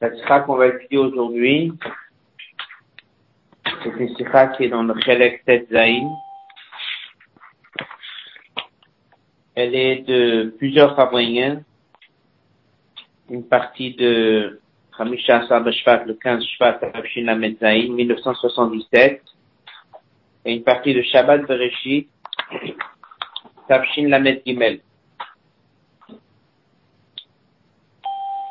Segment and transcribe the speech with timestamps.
[0.00, 1.72] La sikha qu'on va étudier aujourd'hui,
[3.82, 6.10] c'est une sikha qui est dans le Chelek Zain.
[9.54, 11.62] Elle est de plusieurs fabriens.
[13.30, 14.60] Une partie de
[14.98, 19.22] Hamisha Shvat, le 15 Shvat, Rabshin Lamed Zain, 1977.
[20.44, 22.10] Et une partie de Shabbat Bereshit,
[23.68, 24.80] Rabshin Lamed Gimel.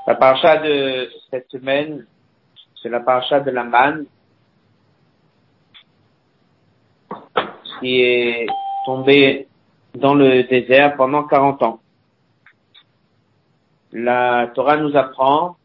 [0.08, 2.06] La paracha de cette semaine,
[2.82, 4.06] c'est la paracha de la manne
[7.80, 8.46] qui est
[8.86, 9.48] tombée
[9.96, 11.80] dans le désert pendant 40 ans.
[13.94, 15.58] La Torah nous apprend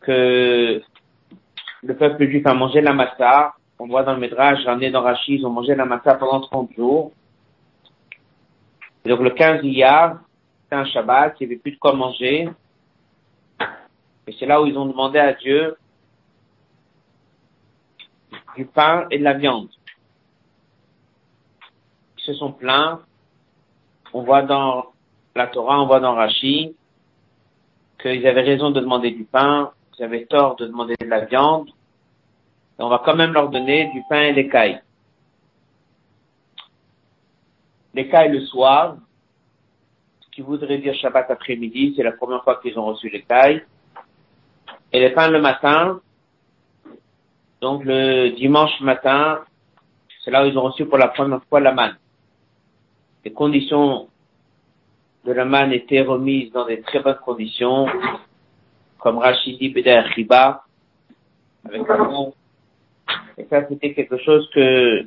[0.00, 0.82] que
[1.82, 3.54] le peuple juif a mangé la massa.
[3.78, 6.72] On voit dans le Médrage, ramené dans Rachid, ils ont mangé la massa pendant 30
[6.74, 7.12] jours.
[9.04, 10.18] Et donc le 15 Iyar,
[10.70, 12.48] un Shabbat, il n'y avait plus de quoi manger.
[14.26, 15.76] Et c'est là où ils ont demandé à Dieu
[18.56, 19.68] du pain et de la viande.
[22.18, 23.00] Ils se sont plaints.
[24.12, 24.86] On voit dans
[25.34, 26.74] la Torah, on voit dans Rashi
[28.00, 31.68] qu'ils avaient raison de demander du pain, ils avaient tort de demander de la viande.
[32.78, 34.82] Et on va quand même leur donner du pain et des cailles.
[37.94, 38.96] Les cailles le soir,
[40.36, 43.64] qui voudrait dire Shabbat après-midi, c'est la première fois qu'ils ont reçu les cailles.
[44.92, 45.98] Et les pains le matin,
[47.62, 49.40] donc le dimanche matin,
[50.22, 51.96] c'est là où ils ont reçu pour la première fois la manne.
[53.24, 54.08] Les conditions
[55.24, 57.86] de la manne étaient remises dans des très bonnes conditions,
[58.98, 60.64] comme Rachidi Beder Riba,
[61.64, 62.34] avec amour.
[63.38, 65.06] Et ça, c'était quelque chose que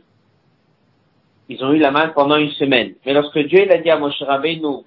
[1.49, 2.95] ils ont eu la manne pendant une semaine.
[3.05, 4.85] Mais lorsque Dieu il a dit à Moshe Rabbeinu,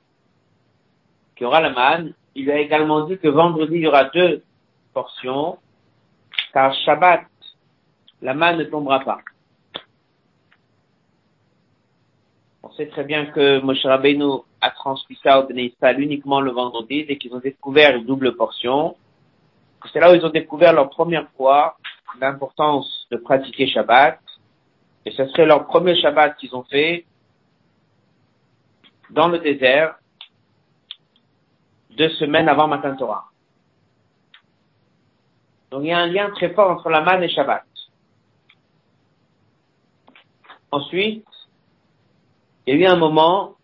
[1.43, 2.15] il y aura la manne.
[2.37, 4.45] Il a également dit que vendredi, il y aura deux
[4.95, 5.59] portions,
[6.53, 7.25] car Shabbat,
[8.21, 9.19] la manne ne tombera pas.
[12.63, 17.05] On sait très bien que Moshe Rabbeinu a transmis ça au Bnei uniquement le vendredi,
[17.07, 18.97] dès qu'ils ont découvert une double portion.
[19.93, 21.77] C'est là où ils ont découvert leur première fois
[22.21, 24.21] l'importance de pratiquer Shabbat.
[25.07, 27.05] Et ce serait leur premier Shabbat qu'ils ont fait
[29.11, 29.97] dans le désert,
[31.97, 33.25] deux semaines avant Matan Torah.
[35.71, 37.65] Donc il y a un lien très fort entre la manne et Shabbat.
[40.71, 41.27] Ensuite,
[42.67, 43.57] il y a eu un moment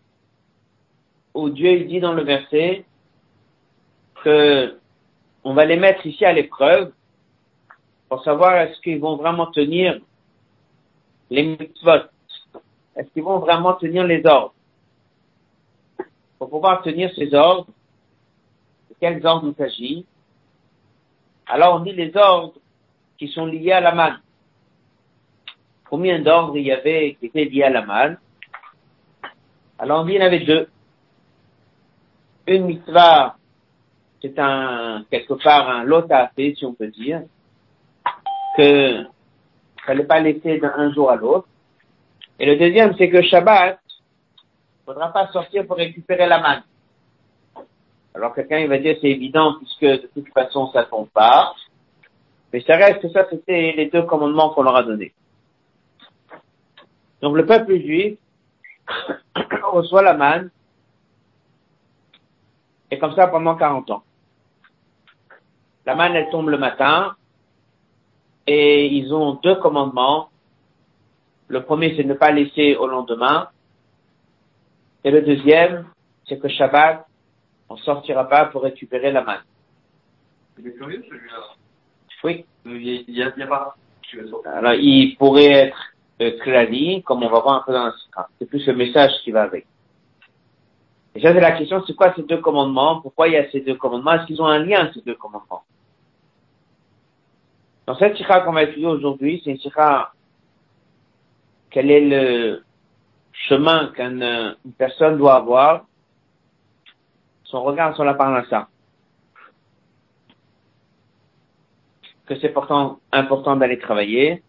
[1.34, 2.84] où Dieu dit dans le verset
[4.24, 4.78] que
[5.44, 6.92] on va les mettre ici à l'épreuve
[8.08, 10.00] pour savoir est-ce qu'ils vont vraiment tenir
[11.30, 12.08] les mitzvot,
[12.96, 14.54] est-ce qu'ils vont vraiment tenir les ordres?
[16.38, 17.66] Pour pouvoir tenir ces ordres,
[19.00, 20.06] quels ordres il s'agit
[21.46, 22.54] Alors on dit les ordres
[23.18, 24.20] qui sont liés à la manne.
[25.88, 28.18] Combien d'ordres il y avait qui étaient liés à la manne?
[29.78, 30.68] Alors on dit il y en avait deux.
[32.46, 33.36] Une mitzvah,
[34.22, 37.22] c'est un, quelque part un lot à fait, si on peut dire,
[38.56, 39.04] que
[39.84, 41.48] fallait pas laisser d'un jour à l'autre.
[42.38, 43.80] Et le deuxième, c'est que Shabbat,
[44.84, 46.62] faudra pas sortir pour récupérer la manne.
[48.18, 51.54] Alors quelqu'un il va dire c'est évident puisque de toute façon ça tombe pas.
[52.52, 55.12] Mais ça reste que ça c'était les deux commandements qu'on leur a donnés.
[57.22, 58.18] Donc le peuple juif
[59.62, 60.50] reçoit la manne
[62.90, 64.02] et comme ça pendant 40 ans.
[65.86, 67.14] La manne elle tombe le matin
[68.48, 70.30] et ils ont deux commandements.
[71.46, 73.48] Le premier c'est ne pas laisser au lendemain
[75.04, 75.86] et le deuxième
[76.26, 77.07] c'est que Shabbat
[77.68, 79.42] on sortira pas pour récupérer la manne.
[80.56, 81.36] C'est curieux celui-là.
[82.24, 82.44] Oui.
[82.64, 83.76] Il y a, il y a pas.
[84.46, 85.78] Alors, il pourrait être
[86.20, 89.42] euh, comme on va voir un peu dans la C'est plus le message qui va
[89.42, 89.66] avec.
[91.14, 93.00] Et ça, c'est la question, c'est quoi ces deux commandements?
[93.00, 94.12] Pourquoi il y a ces deux commandements?
[94.12, 95.62] Est-ce qu'ils ont un lien, ces deux commandements?
[97.86, 100.12] Dans cette sikha qu'on va étudier aujourd'hui, c'est une sikha,
[101.70, 102.62] quel est le
[103.32, 105.86] chemin qu'une personne doit avoir
[107.48, 108.68] son regard sur la parnassa.
[112.26, 114.42] Que c'est pourtant important d'aller travailler.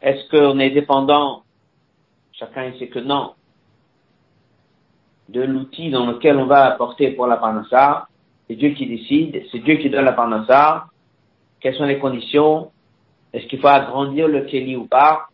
[0.00, 1.42] Est-ce qu'on est dépendant
[2.32, 3.34] Chacun sait que non.
[5.28, 8.08] De l'outil dans lequel on va apporter pour la parnassa?
[8.46, 10.86] C'est Dieu qui décide, c'est Dieu qui donne la parnassa.
[11.60, 12.70] Quelles sont les conditions?
[13.32, 15.28] Est-ce qu'il faut agrandir le Kéli ou pas?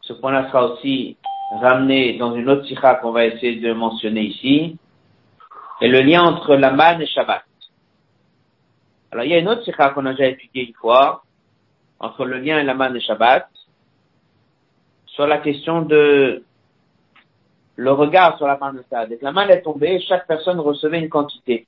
[0.00, 1.16] Ce point-là sera aussi
[1.50, 4.76] ramener dans une autre sikha qu'on va essayer de mentionner ici.
[5.80, 7.44] et le lien entre la manne et Shabbat.
[9.12, 11.22] Alors, il y a une autre sikha qu'on a déjà étudiée une fois,
[12.00, 13.46] entre le lien et la manne et Shabbat,
[15.06, 16.42] sur la question de
[17.76, 18.58] le regard sur la.
[19.06, 21.66] Dès que la manne est tombée, chaque personne recevait une quantité.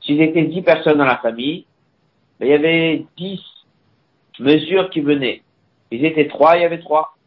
[0.00, 1.66] S'il était dix personnes dans la famille,
[2.38, 3.40] ben, il y avait dix
[4.40, 5.42] mesures qui venaient.
[5.90, 7.17] Ils étaient trois, il y avait trois.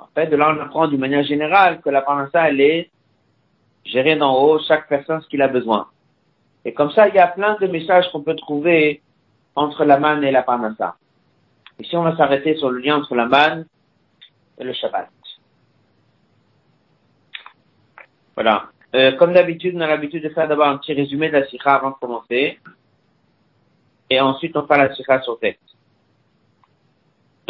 [0.00, 2.90] En fait, de là, on apprend d'une manière générale que la parnassa, elle est
[3.84, 5.88] gérée d'en haut, chaque personne ce qu'il a besoin.
[6.64, 9.02] Et comme ça, il y a plein de messages qu'on peut trouver
[9.54, 10.96] entre la manne et la parnassa.
[11.78, 13.66] Ici, on va s'arrêter sur le lien entre la manne
[14.58, 15.08] et le Shabbat.
[18.34, 18.70] Voilà.
[18.94, 21.74] Euh, comme d'habitude, on a l'habitude de faire d'abord un petit résumé de la sikha
[21.74, 22.58] avant de commencer.
[24.08, 25.62] Et ensuite, on parle la sikha sur texte.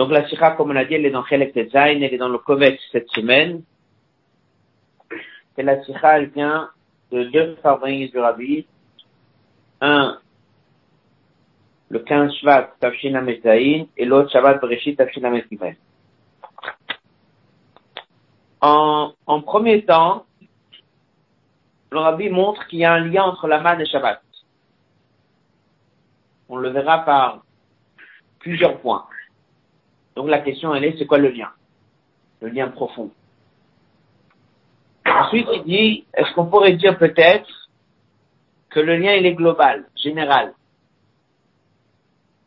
[0.01, 2.31] Donc la sikha, comme on a dit, elle est dans Chelek Tetzain, elle est dans
[2.31, 3.63] le Kovet cette semaine.
[5.59, 6.71] Et la sikha, elle vient
[7.13, 8.67] de deux fabriques du Rabbi.
[9.83, 10.19] Un,
[11.91, 15.75] le 15 Shvat, Tafshin Ametzaïn, et l'autre Shabbat Bereshit, Tafshin Ametzaïn.
[18.63, 20.25] En, en premier temps,
[21.91, 24.23] le Rabbi montre qu'il y a un lien entre la manne et Shabbat.
[26.49, 27.43] On le verra par
[28.39, 29.05] plusieurs points.
[30.17, 31.51] Donc la question elle est, c'est quoi le lien?
[32.41, 33.11] Le lien profond.
[35.07, 37.49] Ensuite, il dit, est-ce qu'on pourrait dire peut-être
[38.71, 40.55] que le lien il est global, général?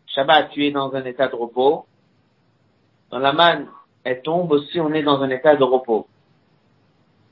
[0.07, 1.86] Shabbat, tu es dans un état de repos.
[3.10, 3.68] Dans la manne,
[4.04, 6.07] elle tombe aussi, on est dans un état de repos.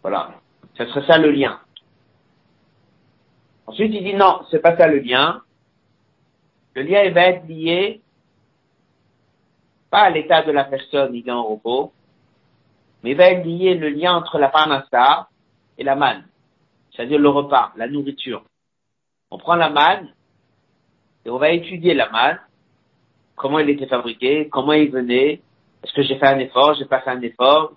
[0.02, 0.36] Voilà.
[0.76, 1.60] Ce serait ça le lien.
[3.68, 5.42] Ensuite, il dit non, c'est pas ça le lien.
[6.74, 8.01] Le lien, il va être lié
[9.92, 11.92] pas à l'état de la personne, il est en repos,
[13.04, 15.28] mais va lié le lien entre la parnassa
[15.78, 16.24] et la manne.
[16.92, 18.44] C'est-à-dire le repas, la nourriture.
[19.30, 20.10] On prend la manne
[21.26, 22.40] et on va étudier la manne,
[23.36, 25.42] comment elle était fabriquée, comment il venait,
[25.84, 27.74] est-ce que j'ai fait un effort, j'ai pas fait un effort,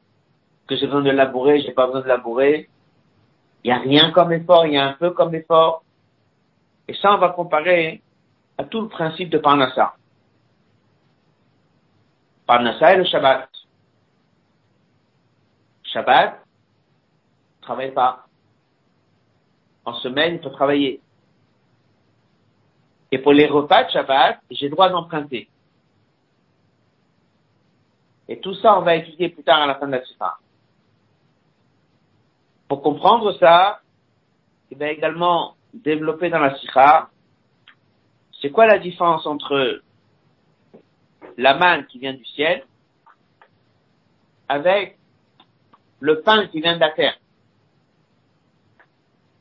[0.67, 2.69] que j'ai besoin de labourer, j'ai pas besoin de labourer.
[3.65, 5.83] Il n'y a rien comme effort, il y a un peu comme effort.
[6.87, 8.03] Et ça, on va comparer
[8.59, 9.95] à tout le principe de Parnassa.
[12.47, 13.49] Parnassa et le Shabbat.
[15.85, 16.45] Shabbat,
[17.63, 18.27] travaille pas.
[19.85, 21.01] En semaine, il faut travailler.
[23.11, 25.49] Et pour les repas de Shabbat, j'ai droit d'emprunter.
[28.29, 30.39] Et tout ça, on va étudier plus tard à la fin de la Sikha.
[32.69, 33.81] Pour comprendre ça,
[34.71, 37.11] il va également développer dans la Sikha,
[38.41, 39.83] c'est quoi la différence entre
[41.37, 42.65] la manne qui vient du ciel
[44.49, 44.99] avec
[46.01, 47.19] le pain qui vient de la terre.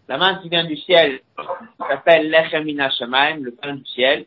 [0.07, 1.21] La manne qui vient du ciel
[1.77, 2.89] s'appelle l'Echemina
[3.37, 4.25] le pain du ciel.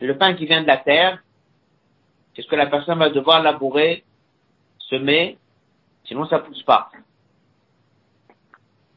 [0.00, 1.22] Le pain qui vient de la terre,
[2.34, 4.04] c'est ce que la personne va devoir labourer,
[4.78, 5.38] semer,
[6.04, 6.90] sinon ça pousse pas.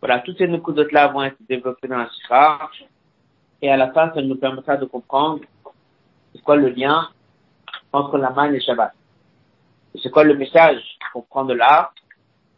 [0.02, 2.70] Voilà, toutes ces nukudotes-là vont être développées dans la Sikha.
[3.62, 5.42] Et à la fin, ça nous permettra de comprendre
[6.34, 7.10] c'est quoi le lien
[7.92, 8.94] entre la manne et Shabbat?
[10.02, 10.82] C'est quoi le message
[11.14, 11.92] qu'on prend de là?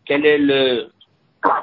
[0.06, 0.92] Quel est le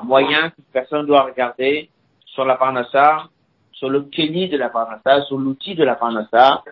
[0.02, 1.90] moyen que personne doit regarder
[2.25, 3.28] sur la parnassa,
[3.73, 6.62] sur le kéli de la parnassa, sur l'outil de la parnassa?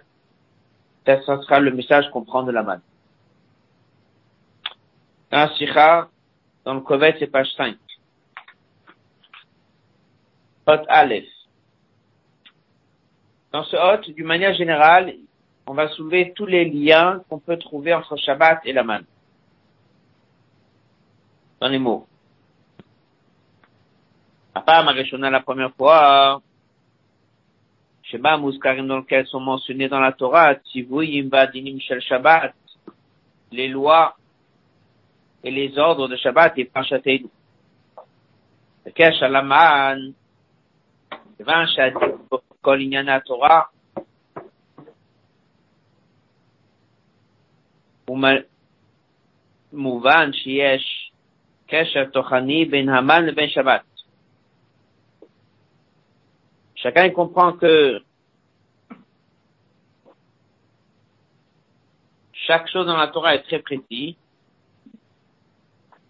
[1.05, 2.81] Ça, sera le message qu'on prend de la manne.
[5.31, 6.09] La Sikha,
[6.65, 7.77] dans le Kovet, c'est page 5.
[10.67, 11.29] Hot Aleph.
[13.53, 15.15] Dans ce hot, d'une manière générale,
[15.67, 19.05] on va soulever tous les liens qu'on peut trouver entre Shabbat et la manne.
[21.61, 22.07] Dans les mots.
[24.55, 26.41] À part la première fois,
[28.05, 32.55] Shema Mouskarim dans lequel sont mentionnés dans la Torah, Tzivuyim Vadinim Shel Shabbat,
[33.51, 34.17] les lois
[35.43, 37.29] et les ordres de Shabbat et Parchateinu.
[38.95, 40.13] Kesh Alaman,
[41.41, 41.95] Vinchad,
[42.63, 43.71] Kolinyan Torah,
[48.08, 48.52] עניין התורה
[49.74, 51.12] מובן שיש
[51.68, 53.82] קשר תוכני בין המן לבין שבת.
[56.76, 58.02] Chacun comprend que
[62.34, 64.18] chaque chose dans la Torah est très précis.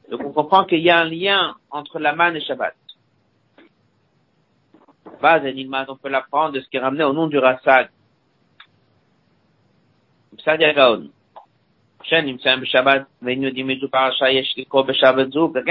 [0.10, 2.76] Donc on comprend qu'il y a un lien entre la manne et Shabbat.
[5.22, 5.44] Base
[5.90, 7.90] on peut l'apprendre de ce qui est ramené au nom du Rassad.
[12.09, 12.25] Quelqu'un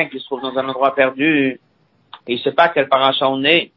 [0.10, 1.60] qui se trouve dans un endroit perdu,
[2.28, 3.72] il sait pas quel paracha on est,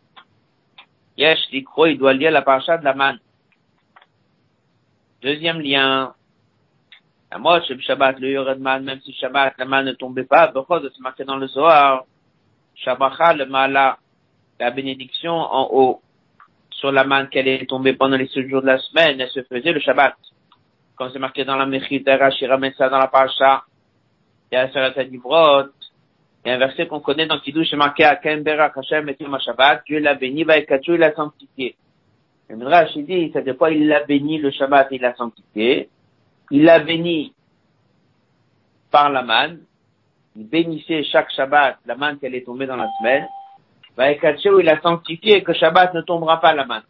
[1.16, 3.18] Likro, il doit lire la paracha de la manne.
[5.22, 6.14] Deuxième lien,
[7.30, 11.00] la moi, Shabbat, le Yored même si Shabbat, la manne ne tombait pas, de c'est
[11.00, 12.04] marqué dans le Zohar,
[12.74, 13.98] Shabbacha, le Mala,
[14.58, 16.02] la bénédiction en haut,
[16.70, 19.42] sur la manne qu'elle est tombée pendant les sept jours de la semaine, elle se
[19.42, 20.14] faisait le Shabbat.
[20.98, 23.64] Comme c'est marqué dans la ramène ça dans la paracha,
[24.50, 25.68] il y a la Divrot,
[26.44, 29.16] il y a un verset qu'on connaît dans Kiddush, c'est marqué à Kembera Hashem et
[29.44, 31.76] Shabbat, Dieu l'a béni, Vaikachu, il l'a sanctifié.
[32.48, 33.70] Le Midrash, dit, c'est de quoi?
[33.70, 35.90] Il l'a béni le Shabbat, il l'a sanctifié.
[36.50, 37.34] Il l'a béni
[38.90, 39.60] par la manne.
[40.34, 43.26] Il bénissait chaque Shabbat la manne qu'elle est tombée dans la semaine.
[43.96, 46.84] Vaikachu, il a sanctifié que Shabbat ne tombera pas la manne.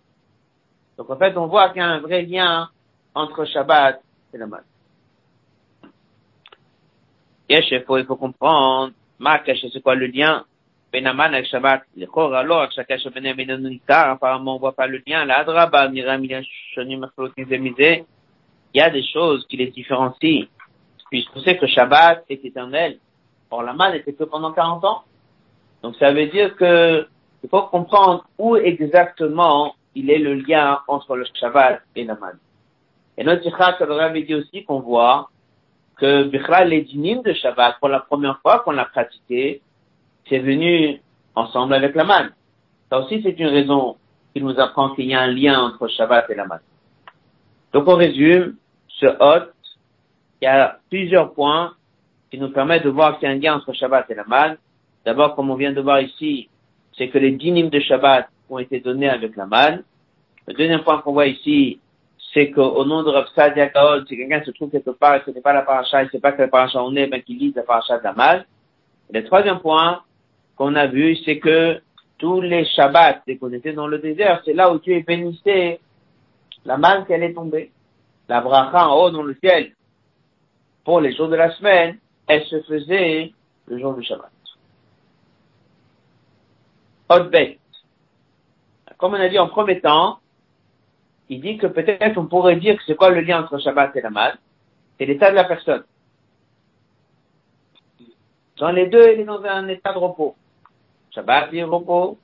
[0.97, 2.69] Donc en fait, on voit qu'il y a un vrai lien
[3.19, 4.01] entre Shabbat
[4.33, 4.63] et manne.
[7.49, 10.45] Yesh, il faut, il faut comprendre Marcache, c'est quoi le lien
[10.93, 11.83] Benaman avec Shabbat.
[11.97, 12.97] Le corps alors, chacun
[13.89, 15.25] apparemment on voit pas le lien.
[15.25, 16.31] La Adraba, Miram, il
[18.75, 20.47] y a des choses qui les différencient.
[21.11, 22.99] Puisqu'on sait que Shabbat est éternel.
[23.51, 25.03] Or, la manne était que pendant 40 ans.
[25.83, 27.07] Donc, ça veut dire que
[27.43, 32.39] il faut comprendre où exactement il est le lien entre le Shabbat et la manne.
[33.19, 35.29] Et notre Sikha, ça aurait dit aussi qu'on voit
[35.97, 39.61] que Bichral, les dynimes de Shabbat, pour la première fois qu'on l'a pratiqué,
[40.29, 41.01] c'est venu
[41.35, 42.31] ensemble avec la manne.
[42.89, 43.97] Ça aussi, c'est une raison
[44.33, 46.61] qui nous apprend qu'il y a un lien entre Shabbat et la manne.
[47.73, 48.55] Donc, on résume
[48.87, 49.53] ce hôte.
[50.41, 51.73] Il y a plusieurs points
[52.31, 54.59] qui nous permettent de voir qu'il y a un lien entre Shabbat et la manne.
[55.05, 56.49] D'abord, comme on vient de voir ici,
[56.97, 59.83] c'est que les dynimes de Shabbat ont été donnés avec la manne.
[60.47, 61.81] Le deuxième point qu'on voit ici,
[62.33, 63.71] c'est qu'au nom de Rav Sadia
[64.07, 66.21] si quelqu'un se trouve quelque part et ce n'est pas la paracha, il ne sait
[66.21, 68.47] pas quelle paracha on est, ben qu'il lise la paracha de la mal.
[69.11, 70.03] le troisième point
[70.57, 71.81] qu'on a vu, c'est que
[72.19, 75.81] tous les Shabbats, dès qu'on était dans le désert, c'est là où Dieu bénissait
[76.65, 77.71] la manne qu'elle est tombée.
[78.29, 79.73] La bracha en haut dans le ciel,
[80.85, 83.33] pour les jours de la semaine, elle se faisait
[83.67, 84.31] le jour du Shabbat.
[87.09, 87.59] Hotbet.
[88.99, 90.19] Comme on a dit en premier temps,
[91.29, 94.01] il dit que peut-être on pourrait dire que c'est quoi le lien entre Shabbat et
[94.01, 94.39] la mal
[94.99, 95.85] C'est l'état de la personne.
[98.59, 100.35] Dans les deux, il est dans un état de repos.
[101.11, 102.19] Shabbat, il est repos.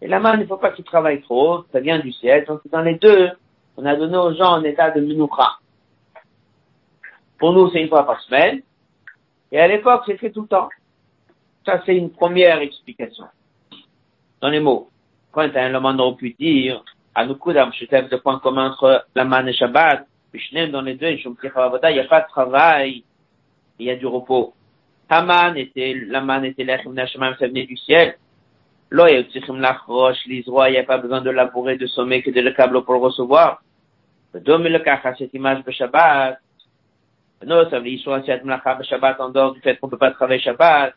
[0.00, 2.44] Et la mal, il ne faut pas qu'il travaille trop, ça vient du ciel.
[2.44, 3.30] Donc dans les deux,
[3.76, 5.58] on a donné aux gens un état de minukra.
[7.38, 8.62] Pour nous, c'est une fois par semaine.
[9.50, 10.68] Et à l'époque, c'est fait tout le temps.
[11.64, 13.24] Ça, c'est une première explication.
[14.40, 14.90] Dans les mots.
[15.30, 16.84] Quand un homme aurait pu dire,
[17.16, 21.10] nous je sais de point commun entre la man et Shabbat, Bishnem dans les deux,
[21.10, 23.04] il n'y a pas de travail,
[23.78, 24.54] il y a du repos.
[25.08, 28.16] Haman était, la man était l'Echem Nashemam, ça venait du ciel.
[28.90, 32.94] Lo il n'y a pas besoin de labourer, de sommer, que de le câble pour
[32.94, 33.62] le recevoir.
[34.32, 36.38] Le dôme le à cette image de Shabbat.
[37.44, 39.98] Non, ça veut dire, soit cette mlacha Shabbat en dehors du fait qu'on ne peut
[39.98, 40.94] pas travailler Shabbat.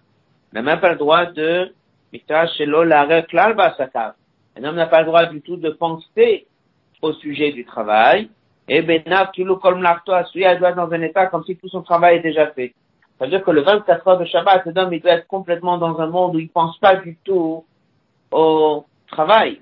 [0.54, 1.74] On n'a même pas le droit de,
[2.14, 4.14] Mikta Shelo, basakav.
[4.58, 6.48] Un homme n'a pas le droit du tout de penser
[7.02, 8.30] au sujet du travail.
[8.68, 12.18] Et Benav, Kilo Kolmlachto, Asuya, doit être dans un état comme si tout son travail
[12.18, 12.74] est déjà fait.
[13.18, 16.08] C'est-à-dire que le 24 heures de Shabbat, cet homme, il doit être complètement dans un
[16.08, 17.66] monde où il pense pas du tout
[18.32, 19.62] au travail.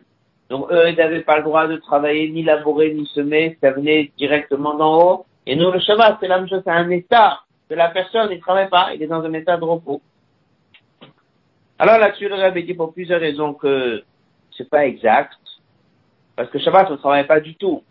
[0.49, 4.11] Donc eux, ils n'avaient pas le droit de travailler, ni labourer, ni semer, ça venait
[4.17, 5.25] directement d'en haut.
[5.45, 8.37] Et nous, le Shabbat, c'est la même chose, c'est un état de la personne, il
[8.37, 10.01] ne travaille pas, il est dans un état de repos.
[11.79, 14.03] Alors là-dessus, le Rabbi dit pour plusieurs raisons que
[14.57, 15.37] c'est pas exact.
[16.35, 17.83] Parce que Shabbat, on ne travaille pas du tout.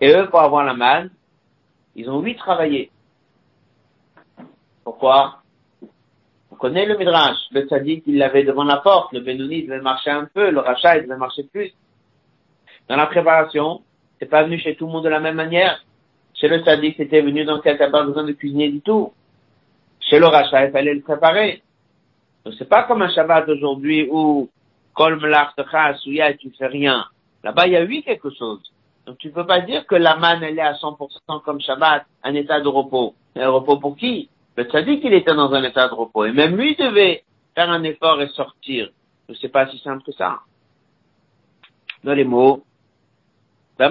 [0.00, 1.10] Et eux, pour avoir la manne,
[1.94, 2.90] ils ont huit travaillé.
[4.84, 5.42] Pourquoi?
[6.50, 7.36] On connaît le Midrash.
[7.52, 9.12] Le Tzadik, il l'avait devant la porte.
[9.12, 10.50] Le Benouni, devait marcher un peu.
[10.50, 11.72] Le Rachat, il devait marcher plus.
[12.88, 13.82] Dans la préparation,
[14.18, 15.84] c'est pas venu chez tout le monde de la même manière.
[16.34, 19.12] Chez le Tzadik, c'était venu dans lequel t'as pas besoin de cuisiner du tout.
[20.00, 21.62] Chez le Rachat, il fallait le préparer.
[22.44, 24.48] Donc c'est pas comme un Shabbat aujourd'hui où
[26.38, 27.04] tu fais rien.
[27.44, 28.60] Là-bas, il y a eu quelque chose.
[29.06, 32.34] Donc tu peux pas dire que la manne, elle est à 100% comme Shabbat, un
[32.34, 33.14] état de repos.
[33.36, 34.28] Un repos pour qui?
[34.56, 36.24] Le dit qu'il était dans un état de repos.
[36.24, 37.22] Et même lui devait
[37.54, 38.90] faire un effort et sortir.
[39.40, 40.40] C'est pas si simple que ça.
[42.02, 42.64] Dans les mots.
[43.78, 43.90] Dans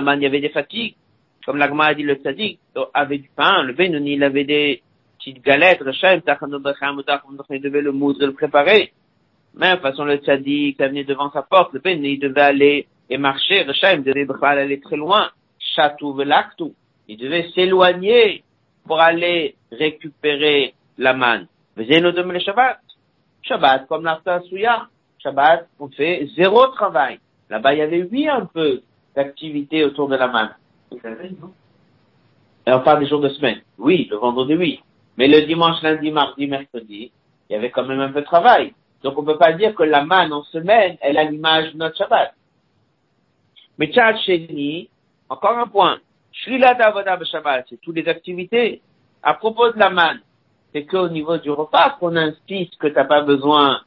[0.00, 0.94] manne, il y avait des fatigues.
[1.46, 2.60] Comme l'agma a dit le tzaddik,
[2.92, 4.82] avait du pain, le Benoni, il avait des,
[5.20, 8.92] petite galette, il devait le moudre et le préparer.
[9.54, 12.86] Mais de façon, le tzaddik, il venait devant sa porte, le ben, il devait aller
[13.08, 16.16] et marcher, Rechem, devait aller très loin, Chatou
[17.08, 18.44] il devait s'éloigner
[18.86, 21.48] pour aller récupérer la manne.
[21.76, 22.78] Nos le Shabbat.
[23.42, 24.86] Shabbat, comme l'Arta Souya.
[25.18, 27.18] Shabbat, on fait zéro travail.
[27.48, 28.82] Là-bas, il y avait oui un peu
[29.16, 30.52] d'activité autour de la main.
[32.66, 33.60] Et on parle des jours de semaine.
[33.78, 34.80] Oui, le vendredi, oui.
[35.20, 37.12] Mais le dimanche, lundi, mardi, mercredi,
[37.46, 38.72] il y avait quand même un peu de travail.
[39.02, 41.98] Donc on peut pas dire que la manne en semaine, elle a l'image de notre
[41.98, 42.32] Shabbat.
[43.76, 44.16] Mais Tchad
[45.28, 45.98] encore un point.
[46.32, 48.80] Shlilat Avodah Shabbat, c'est toutes les activités.
[49.22, 50.22] À propos de la manne,
[50.72, 53.82] c'est qu'au niveau du repas qu'on insiste que t'as pas besoin.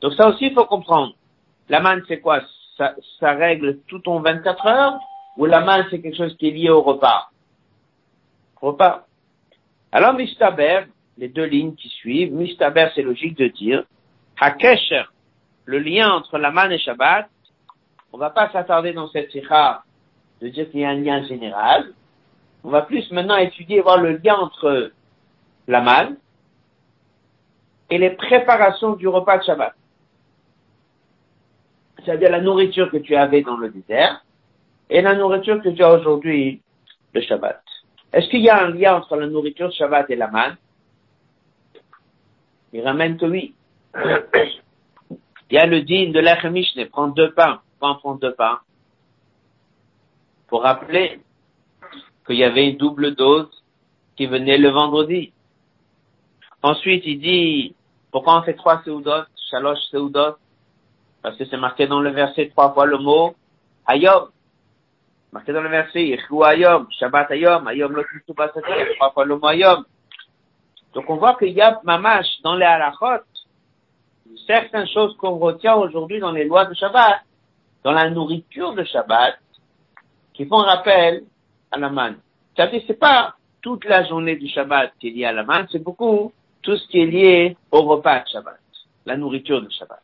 [0.00, 1.12] Donc ça aussi, il faut comprendre.
[1.68, 2.40] La manne, c'est quoi?
[2.78, 4.98] Ça, ça règle tout ton 24 heures
[5.36, 7.28] ou la manne, c'est quelque chose qui est lié au repas?
[8.62, 9.04] Repas.
[9.92, 10.82] Alors, Mistaber,
[11.16, 13.84] les deux lignes qui suivent, Mistaber, c'est logique de dire,
[14.40, 15.04] Hakesher,
[15.64, 17.28] le lien entre la manne et Shabbat,
[18.12, 19.82] on va pas s'attarder dans cette sikha
[20.40, 21.92] de dire qu'il y a un lien général.
[22.64, 24.92] On va plus maintenant étudier, voir le lien entre
[25.66, 26.16] la manne
[27.90, 29.74] et les préparations du repas de Shabbat.
[32.04, 34.24] C'est-à-dire la nourriture que tu avais dans le désert
[34.88, 36.62] et la nourriture que tu as aujourd'hui,
[37.12, 37.62] le Shabbat.
[38.12, 40.56] Est-ce qu'il y a un lien entre la nourriture Shabbat et la manne
[42.72, 43.54] Il ramène que oui.
[45.50, 48.60] Il y a le din de l'Echemishne, prends deux pains, prends, prends deux pains.
[50.46, 51.20] Pour rappeler
[52.26, 53.48] qu'il y avait une double dose
[54.16, 55.32] qui venait le vendredi.
[56.62, 57.74] Ensuite, il dit,
[58.10, 60.36] pourquoi on fait trois seudot, shalosh seudot?
[61.22, 63.34] Parce que c'est marqué dans le verset trois fois le mot
[63.86, 64.28] Hayom.
[65.32, 69.84] Marqué dans le verset, Hayom, Shabbat le mot Hayom.
[70.94, 73.22] Donc on voit qu'il y a mamash dans les halachot,
[74.46, 77.20] certaines choses qu'on retient aujourd'hui dans les lois de Shabbat,
[77.84, 79.38] dans la nourriture de Shabbat,
[80.32, 81.24] qui font rappel
[81.70, 82.18] à la manne.
[82.56, 85.82] C'est-à-dire, c'est pas toute la journée du Shabbat qui est liée à la manne, c'est
[85.82, 86.32] beaucoup
[86.62, 88.58] tout ce qui est lié au repas de Shabbat,
[89.04, 90.00] la nourriture de Shabbat.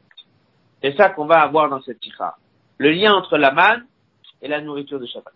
[0.82, 2.36] C'est ça qu'on va avoir dans cette tikha.
[2.76, 3.86] Le lien entre la manne
[4.44, 5.32] et la nourriture de Shabbat.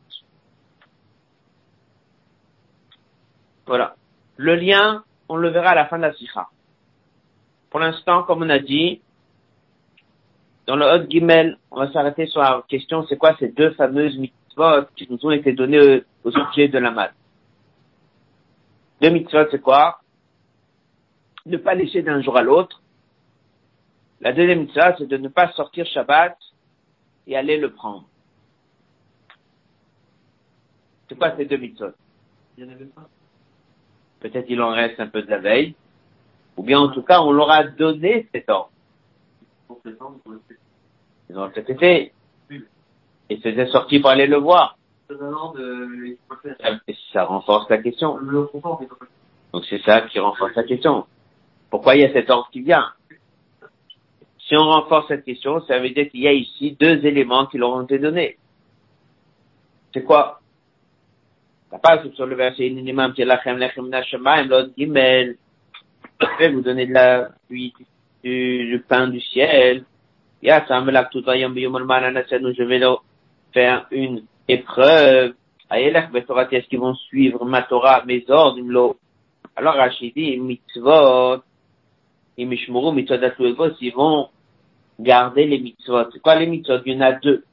[3.66, 3.96] Voilà.
[4.36, 6.48] Le lien, on le verra à la fin de la sikha.
[7.70, 9.00] Pour l'instant, comme on a dit,
[10.66, 14.16] dans le Hot Gimel, on va s'arrêter sur la question, c'est quoi ces deux fameuses
[14.18, 17.12] mitzvot qui nous ont été données aux objets de la manne.
[19.00, 20.00] Deux mitzvot, c'est quoi?
[21.46, 22.82] Ne pas laisser d'un jour à l'autre.
[24.20, 26.36] La deuxième mitzvah, c'est de ne pas sortir Shabbat
[27.26, 28.07] et aller le prendre.
[31.08, 31.92] C'est quoi ces deux mitzvot?
[34.20, 35.74] Peut-être il en reste un peu de la veille.
[36.56, 38.70] Ou bien en tout cas, on leur a donné cet ordre.
[41.30, 42.12] Ils ont peut-être été.
[43.30, 44.76] Et c'était sorti pour aller le voir.
[47.12, 48.18] Ça renforce la question.
[49.52, 51.06] Donc c'est ça qui renforce la question.
[51.70, 52.92] Pourquoi il y a cet ordre qui vient?
[54.40, 57.58] Si on renforce cette question, ça veut dire qu'il y a ici deux éléments qui
[57.58, 58.38] leur ont été donnés.
[59.92, 60.40] C'est quoi?
[61.70, 62.72] La passe sur le verset
[66.20, 67.72] je vais vous donner de la pluie,
[68.24, 69.84] du, pain du ciel.
[70.42, 70.48] Je
[72.64, 73.04] vais leur
[73.52, 75.34] faire une épreuve.
[75.70, 78.96] Est-ce qu'ils vont suivre ma Torah, mes ordres,
[79.54, 81.42] Alors Rachidi, mitzvot,
[82.38, 84.28] ils vont
[84.98, 86.10] garder les mitzvot.
[86.12, 86.78] C'est quoi les mitzvot?
[86.86, 87.44] Il y en a deux.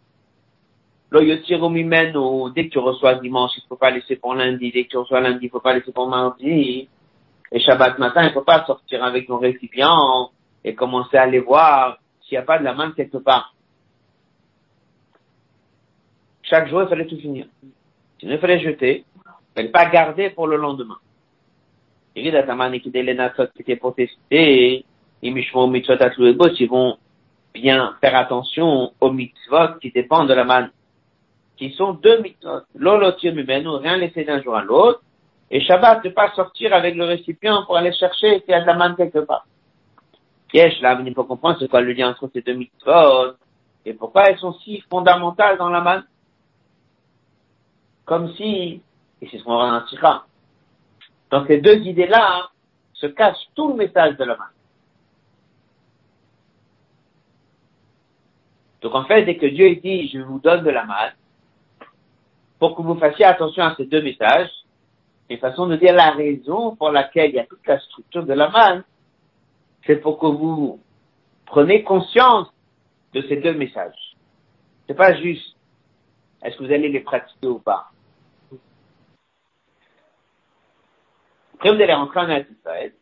[1.21, 4.71] Dès que tu reçois dimanche, il ne faut pas laisser pour lundi.
[4.71, 6.89] Dès que tu reçois lundi, il ne faut pas laisser pour mardi.
[7.51, 10.29] Et Shabbat matin, il ne faut pas sortir avec ton récipient
[10.63, 13.53] et commencer à aller voir s'il n'y a pas de la main quelque part.
[16.43, 17.45] Chaque jour, il fallait tout finir.
[18.19, 19.05] Sinon, il fallait jeter.
[19.15, 20.97] Il fallait pas garder pour le lendemain.
[22.15, 22.31] Ils
[26.69, 26.97] vont
[27.53, 30.71] bien faire attention aux mitzvot qui dépendent de la manne.
[31.57, 32.61] Qui sont deux mitzvot.
[32.75, 35.01] rien laisser d'un jour à l'autre.
[35.51, 38.65] Et Shabbat, ne pas sortir avec le récipient pour aller chercher s'il y a de
[38.65, 39.45] la manne quelque part.
[40.53, 43.35] Yesh, là, il faut comprendre c'est quoi le lien entre ces deux mitzvot?
[43.85, 46.05] Et pourquoi elles sont si fondamentales dans la manne?
[48.05, 48.81] Comme si,
[49.21, 50.21] et c'est ce qu'on va dans
[51.29, 52.49] dans ces deux idées-là,
[52.93, 54.47] se cache tout le message de la manne.
[58.81, 61.13] Donc en fait, dès que Dieu dit, je vous donne de la manne,
[62.59, 64.49] pour que vous fassiez attention à ces deux messages,
[65.29, 68.33] une façon de dire la raison pour laquelle il y a toute la structure de
[68.33, 68.83] la manne,
[69.85, 70.79] c'est pour que vous
[71.45, 72.47] prenez conscience
[73.13, 74.15] de ces deux messages.
[74.87, 75.55] C'est pas juste
[76.45, 77.89] est-ce que vous allez les pratiquer ou pas.
[81.55, 82.93] Après, vous allez rentrer en Israël.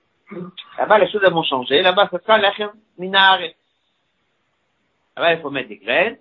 [0.77, 1.81] Là-bas, les choses vont changer.
[1.81, 3.41] Là-bas, ça sera l'achem minare.
[5.17, 6.17] Là-bas, il faut mettre des graines,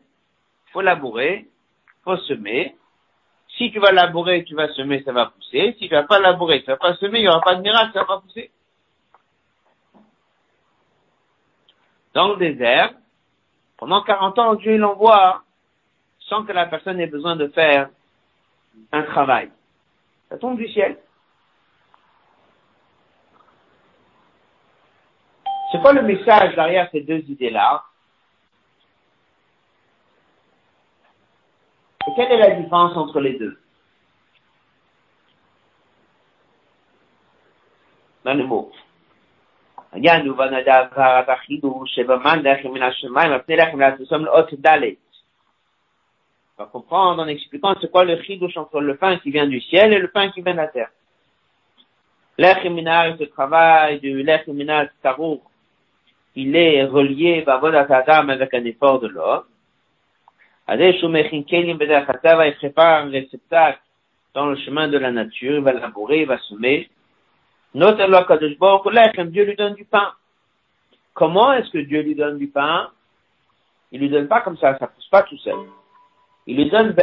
[0.67, 2.77] il faut labourer, il faut semer.
[3.57, 5.77] Si tu vas labourer, tu vas semer, ça va pousser.
[5.79, 7.93] Si tu vas pas labourer, tu vas pas semer, il n'y aura pas de miracle,
[7.93, 8.51] ça va pas pousser.
[12.15, 12.93] Dans le désert,
[13.77, 15.43] pendant 40 ans, Dieu l'envoie
[16.21, 17.89] sans que la personne ait besoin de faire
[18.91, 19.51] un travail.
[20.29, 20.99] Ça tombe du ciel.
[25.71, 27.83] C'est quoi le message derrière ces deux idées-là?
[32.07, 33.59] Et quelle est la différence entre les deux?
[38.25, 38.73] Dans le mot.
[39.95, 39.99] On
[46.59, 49.93] va comprendre en expliquant c'est quoi le chidouche entre le pain qui vient du ciel
[49.93, 50.91] et le pain qui vient de la terre.
[52.39, 55.43] L'echiminal, ce travail du l'echiminal tarour,
[56.35, 59.45] il est relié, dame avec un effort de l'homme.
[60.69, 63.81] Il prépare un réceptacle
[64.35, 66.89] dans le chemin de la nature, il va labourer, il va semer.
[67.75, 70.13] Dieu lui donne du pain.
[71.15, 72.91] Comment est-ce que Dieu lui donne du pain?
[73.91, 75.59] Il lui donne pas comme ça, ça pousse pas tout seul.
[76.47, 76.95] Il lui donne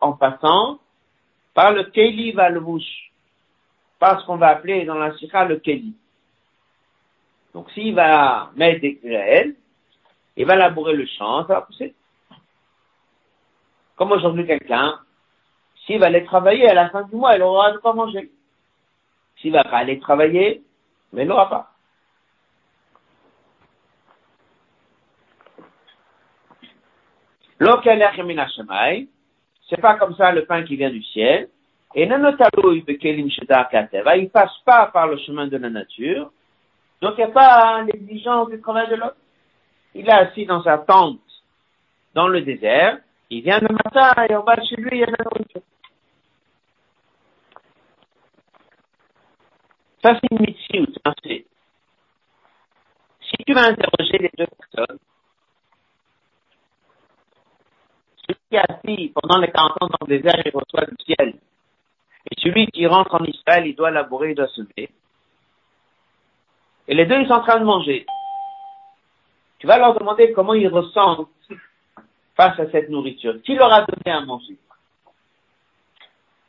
[0.00, 0.78] en passant
[1.54, 3.12] par le keli va le bouche,
[4.00, 5.94] par ce qu'on va appeler dans la sikha le keli.
[7.54, 9.54] Donc s'il va mettre des graines,
[10.36, 11.94] il va labourer le champ, ça va pousser.
[13.96, 14.98] Comme aujourd'hui quelqu'un,
[15.86, 18.30] s'il va aller travailler à la fin du mois, il aura de quoi manger.
[19.40, 20.62] S'il va pas aller travailler,
[21.12, 21.70] mais il n'aura pas.
[29.68, 31.48] C'est pas comme ça le pain qui vient du ciel.
[31.94, 32.08] Et il
[34.30, 36.32] passe pas par le chemin de la nature.
[37.00, 39.12] Donc il n'y a pas l'exigence du travail de l'homme.
[39.94, 41.20] Il est assis dans sa tente
[42.14, 42.98] dans le désert.
[43.30, 45.62] Il vient le matin et on va chez lui, il y a la nourriture.
[50.02, 51.46] Ça, c'est une mitzvah, c'est
[53.22, 54.98] Si tu vas interroger les deux personnes,
[58.26, 61.40] celui qui est assis pendant les 40 ans dans le désert, il reçoit du ciel.
[62.30, 64.90] Et celui qui rentre en Israël, il doit labourer, il doit semer.
[66.86, 68.04] Et les deux, ils sont en train de manger.
[69.58, 71.28] Tu vas leur demander comment ils ressentent
[72.36, 73.40] face à cette nourriture.
[73.42, 74.56] Qui leur a donné à manger?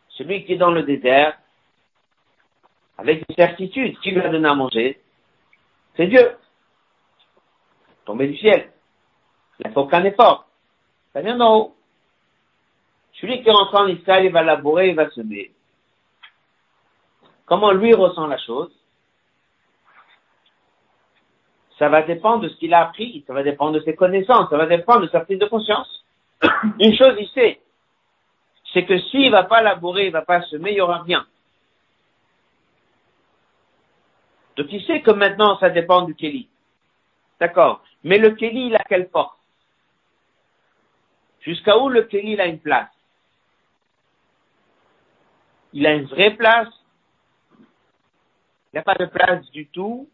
[0.10, 1.38] Celui qui est dans le désert,
[2.98, 5.02] avec une certitude, qui lui a donné à manger?
[5.96, 6.38] C'est Dieu.
[8.06, 8.72] Tombé du ciel.
[9.60, 10.48] Il ne faut aucun effort.
[11.14, 11.76] Ça vient d'en haut.
[13.14, 15.52] Celui qui rentre en Israël, il va labourer, il va semer.
[17.46, 18.72] Comment lui ressent la chose?
[21.78, 24.58] Ça va dépendre de ce qu'il a appris, ça va dépendre de ses connaissances, ça
[24.58, 26.06] va dépendre de sa prise de conscience.
[26.80, 27.60] Une chose il sait,
[28.74, 31.26] c'est que s'il va pas labourer, il va pas semer, il y aura rien.
[34.56, 36.48] Donc il sait que maintenant ça dépend du Kelly.
[37.40, 37.82] D'accord.
[38.04, 39.38] Mais le Kelly, il a quelle force?
[41.42, 42.90] Jusqu'à où le Kelly, il a une place?
[45.74, 46.70] Il a une vraie place?
[48.72, 50.10] Il n'a pas de place du tout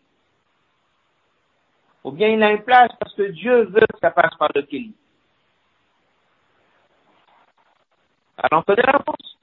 [2.03, 4.63] Ou bien il a une place parce que Dieu veut que ça passe par le
[4.63, 4.93] Kelly
[8.37, 9.37] Alors on connaît la réponse.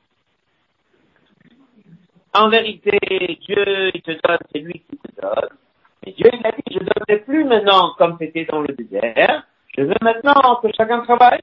[2.34, 2.98] En vérité,
[3.46, 5.48] Dieu, il te donne, c'est lui qui te donne.
[6.04, 9.44] Mais Dieu, il a dit, je ne donnerai plus maintenant comme c'était dans le désert.
[9.76, 11.42] Je veux maintenant que chacun travaille.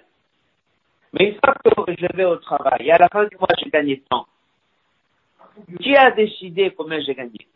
[1.13, 3.69] Mais une fois que je vais au travail, et à la fin du mois, j'ai
[3.69, 4.25] gagné tant.
[5.79, 7.47] Qui a décidé combien j'ai gagné?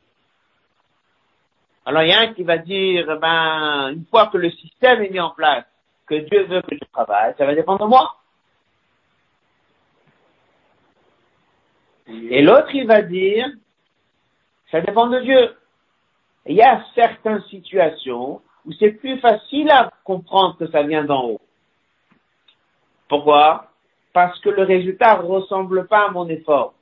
[1.90, 5.10] Alors, il y a un qui va dire, ben, une fois que le système est
[5.10, 5.66] mis en place,
[6.06, 8.16] que Dieu veut que je travaille, ça va dépendre de moi.
[12.08, 13.48] Et l'autre, il va dire,
[14.70, 15.56] ça dépend de Dieu.
[16.46, 21.26] il y a certaines situations où c'est plus facile à comprendre que ça vient d'en
[21.26, 21.42] haut.
[23.08, 23.72] Pourquoi?
[24.14, 26.76] Parce que le résultat ressemble pas à mon effort.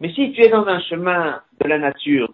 [0.00, 2.32] Mais si tu es dans un chemin de la nature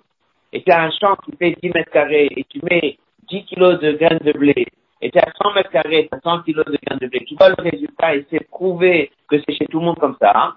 [0.52, 3.80] et tu as un champ qui fait 10 mètres carrés et tu mets 10 kilos
[3.80, 4.66] de graines de blé.
[5.02, 7.35] Et tu as 100 mètres carrés, tu as 100 kilos de graines de blé, tu
[7.37, 10.56] vois le résultat et c'est prouvé que c'est chez tout le monde comme ça,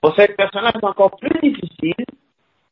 [0.00, 2.06] pour cette personne-là, c'est encore plus difficile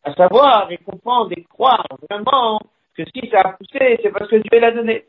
[0.03, 2.59] à savoir et comprendre et croire vraiment
[2.97, 5.05] que si ça a poussé, c'est parce que Dieu l'a donné.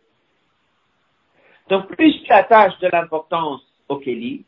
[1.69, 4.43] Donc plus tu attaches de l'importance au Kéli,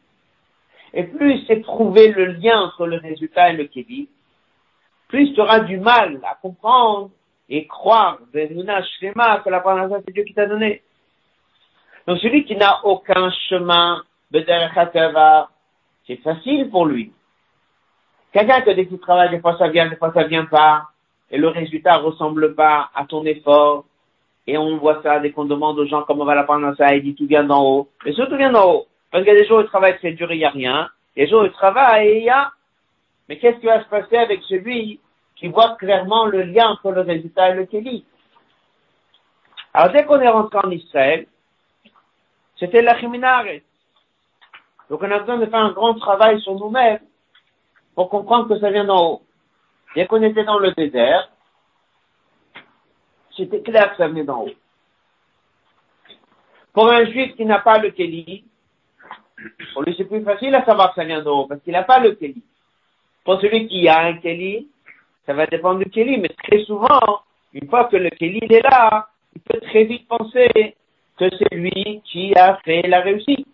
[0.94, 4.10] et plus c'est trouver le lien entre le résultat et le Kéli,
[5.12, 7.12] plus tu auras du mal à comprendre
[7.50, 10.82] et croire, que la parnassa c'est Dieu qui t'a donné.
[12.08, 14.02] Donc celui qui n'a aucun chemin,
[16.08, 17.12] c'est facile pour lui.
[18.32, 20.88] Quelqu'un qui dès qu'il travaille, des fois ça vient, des fois ça vient pas,
[21.30, 23.84] et le résultat ressemble pas à ton effort,
[24.48, 27.16] et on voit ça dès qu'on demande aux gens comment va la parnassa, il dit
[27.16, 27.90] tout vient d'en haut.
[28.06, 28.88] Mais tout vient d'en haut.
[29.12, 30.90] Parce qu'il y a des jours où il travaille, c'est dur, il n'y a rien.
[31.16, 32.52] Il y a des jours où il travaille et il y a.
[33.32, 35.00] Mais qu'est-ce qui va se passer avec celui
[35.38, 38.04] qui voit clairement le lien entre le résultat et le kéli?
[39.74, 41.28] Alors dès qu'on est rentré en Israël,
[42.60, 43.00] c'était la.
[44.90, 47.00] Donc on a besoin de faire un grand travail sur nous-mêmes
[47.96, 49.22] pour comprendre que ça vient d'en haut.
[49.96, 51.32] Dès qu'on était dans le désert,
[53.38, 54.56] c'était clair que ça venait d'en haut.
[56.74, 58.44] Pour un juif qui n'a pas le Kéli,
[59.38, 62.00] lui c'est plus facile à savoir que ça vient d'en haut, parce qu'il n'a pas
[62.00, 62.44] le Kéli.
[63.24, 64.68] Pour celui qui a un Kéli,
[65.26, 67.22] ça va dépendre du Kéli, mais très souvent,
[67.54, 70.76] une fois que le Kéli est là, il peut très vite penser
[71.18, 73.48] que c'est lui qui a fait la réussite.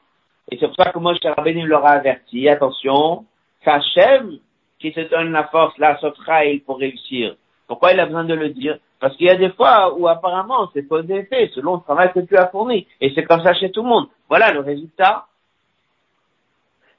[0.49, 3.25] Et c'est pour ça que moi, Rabbeinu leur a averti, attention,
[3.65, 4.39] Hachem
[4.79, 7.35] qui se donne la force, la sotrail pour réussir.
[7.67, 8.77] Pourquoi il a besoin de le dire?
[8.99, 12.11] Parce qu'il y a des fois où apparemment c'est pas des faits, selon le travail
[12.13, 12.87] que tu as fourni.
[13.01, 14.07] Et c'est comme ça chez tout le monde.
[14.29, 15.25] Voilà le résultat.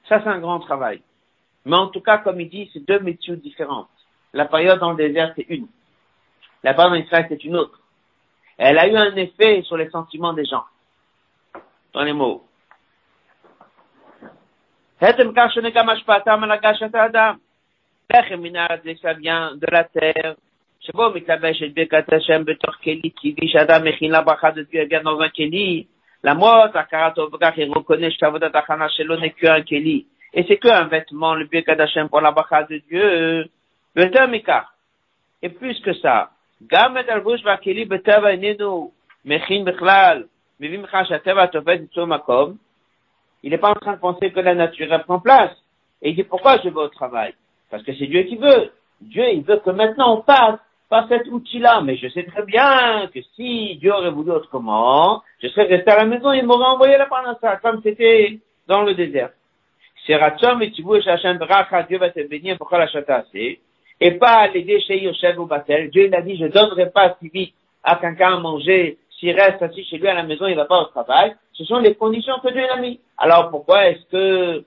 [0.07, 1.01] Ça, c'est un grand travail.
[1.64, 3.88] Mais en tout cas, comme il dit, c'est deux métiers différentes.
[4.32, 5.68] La période dans le désert, c'est une.
[6.62, 7.80] La période en Israël, c'est une autre.
[8.58, 10.64] Elle a eu un effet sur les sentiments des gens.
[11.92, 12.46] Dans les mots.
[15.00, 17.36] Hetem Adam.
[19.02, 20.36] ça vient de la terre.
[20.86, 25.20] שבו מתלבש את ברכת השם בתוך כלי טבעי שאדם מכין לברכה de Dieu vient dans
[25.20, 25.84] un כלי,
[26.24, 30.04] למרות הכרת טוב בכך, il reconnaît שעבודת ההכנה שלו n'est qu'un כלי.
[30.33, 33.45] Et c'est qu'un vêtement, le Birkat Hashem pour la bacha de Dieu, euh,
[33.95, 34.67] Betamika.
[35.41, 38.35] Et plus que ça, Gamet Betava
[39.25, 40.27] Mechin Bechlal,
[40.59, 41.87] Mivim Chashateva Tovet
[43.41, 45.55] il n'est pas en train de penser que la nature elle prend place.
[46.01, 47.33] Et il dit pourquoi je vais au travail?
[47.71, 48.71] Parce que c'est Dieu qui veut.
[49.01, 51.81] Dieu, il veut que maintenant on passe par cet outil-là.
[51.81, 55.97] Mais je sais très bien que si Dieu aurait voulu autrement, je serais resté à
[55.97, 59.29] la maison, et il m'aurait envoyé la parnassa, comme c'était dans le désert.
[60.09, 63.61] Et Tibou et Shachem Bracha, Dieu va te bénir pour la assez.
[64.01, 65.91] Et pas les déchets Yoshev ou Batel.
[65.91, 69.61] Dieu, il a dit, je donnerai pas si vite à quelqu'un à manger s'il reste
[69.61, 71.35] assis chez lui à la maison, il va pas au travail.
[71.53, 72.99] Ce sont les conditions que Dieu a mis.
[73.17, 74.63] Alors pourquoi est-ce que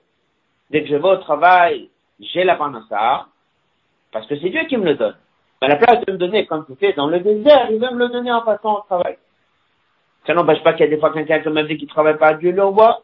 [0.69, 3.25] dès que je vais au travail, j'ai la panassa
[4.11, 5.15] Parce que c'est Dieu qui me le donne.
[5.61, 7.99] Mais à la place de me donner comme c'était dans le désert, il veut me
[7.99, 9.17] le donner en passant au travail.
[10.27, 12.35] Ça n'empêche pas qu'il y a des fois quelqu'un qui m'a dit qu'il travaille pas,
[12.35, 13.01] Dieu le voit.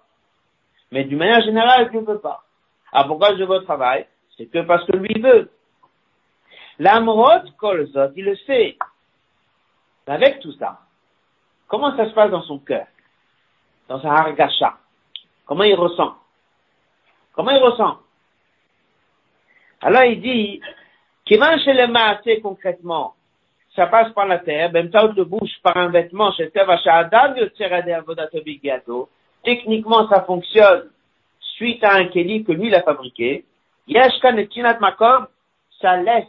[0.92, 2.44] Mais d'une manière générale, Dieu ne veut pas.
[2.92, 4.08] Alors pourquoi je vais au travail?
[4.38, 5.52] C'est que parce que lui veut.
[6.80, 8.78] L'amrod kolzot, il le sait.
[10.08, 10.80] Avec tout ça,
[11.70, 12.88] Comment ça se passe dans son cœur?
[13.88, 14.78] Dans sa hargasha.
[15.46, 16.16] Comment il ressent?
[17.34, 18.00] Comment il ressent?
[19.82, 20.62] Alors il dit,
[21.38, 23.14] mange chez les assez concrètement,
[23.76, 26.52] ça passe par la terre, même temps de bouche par un vêtement chez
[29.44, 30.90] Techniquement, ça fonctionne
[31.40, 33.46] suite à un keli que lui, a fabriqué.
[33.88, 35.28] Yashkan et Tinat Makom,
[35.82, 36.26] ça laisse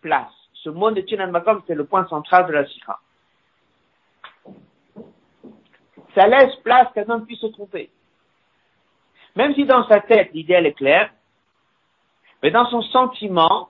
[0.00, 0.32] place.
[0.54, 2.98] Ce mot de Tinat Makom, c'est le point central de la sikha
[6.14, 7.90] ça laisse place qu'un homme puisse se tromper.
[9.36, 11.10] Même si dans sa tête, l'idée est claire,
[12.42, 13.68] mais dans son sentiment,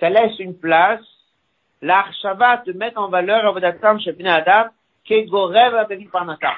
[0.00, 1.04] ça laisse une place,
[1.82, 3.54] l'archava de mettre en valeur
[4.00, 4.70] Shepina Adam,
[5.04, 6.54] Kegorev Parnata.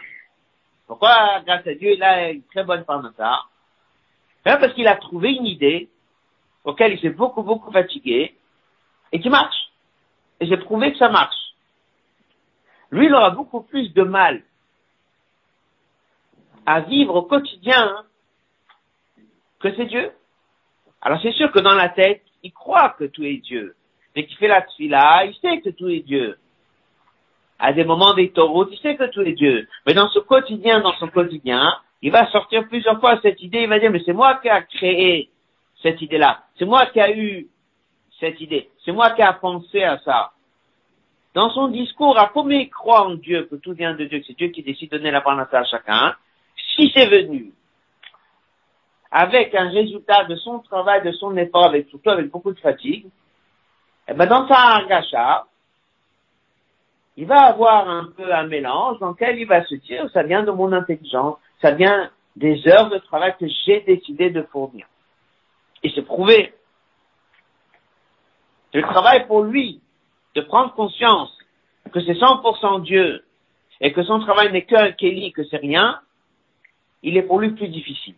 [0.91, 3.43] Pourquoi, grâce à Dieu, il a une très bonne Parnata?
[4.43, 5.89] Parce qu'il a trouvé une idée
[6.65, 8.35] auquel il s'est beaucoup, beaucoup fatigué
[9.13, 9.71] et qui marche.
[10.41, 11.55] Et j'ai prouvé que ça marche.
[12.91, 14.43] Lui, il aura beaucoup plus de mal
[16.67, 18.05] à vivre au quotidien
[19.61, 20.11] que c'est Dieu.
[21.03, 23.77] Alors c'est sûr que dans la tête, il croit que tout est Dieu.
[24.17, 26.37] Mais qu'il fait la tfila, il sait que tout est Dieu.
[27.61, 29.69] À des moments des taureaux, il sait que tout est Dieu.
[29.87, 33.69] Mais dans ce quotidien, dans son quotidien, il va sortir plusieurs fois cette idée, il
[33.69, 35.29] va dire, mais c'est moi qui a créé
[35.83, 36.45] cette idée-là.
[36.59, 37.49] C'est moi qui a eu
[38.19, 38.71] cette idée.
[38.85, 40.33] C'est moi qui a pensé à ça.
[41.35, 44.27] Dans son discours, à combien il croit en Dieu, que tout vient de Dieu, que
[44.27, 46.17] c'est Dieu qui décide de donner la parole à chacun,
[46.75, 47.53] si c'est venu
[49.11, 53.07] avec un résultat de son travail, de son effort, avec surtout avec beaucoup de fatigue,
[54.09, 55.47] eh ben dans sa argacha,
[57.17, 60.43] il va avoir un peu un mélange dans lequel il va se dire, ça vient
[60.43, 64.87] de mon intelligence, ça vient des heures de travail que j'ai décidé de fournir.
[65.83, 66.55] Et c'est prouvé.
[68.73, 69.81] Je travaille pour lui,
[70.35, 71.37] de prendre conscience
[71.93, 73.25] que c'est 100% Dieu
[73.81, 76.01] et que son travail n'est qu'un Kelly, que c'est rien,
[77.03, 78.15] il est pour lui plus difficile.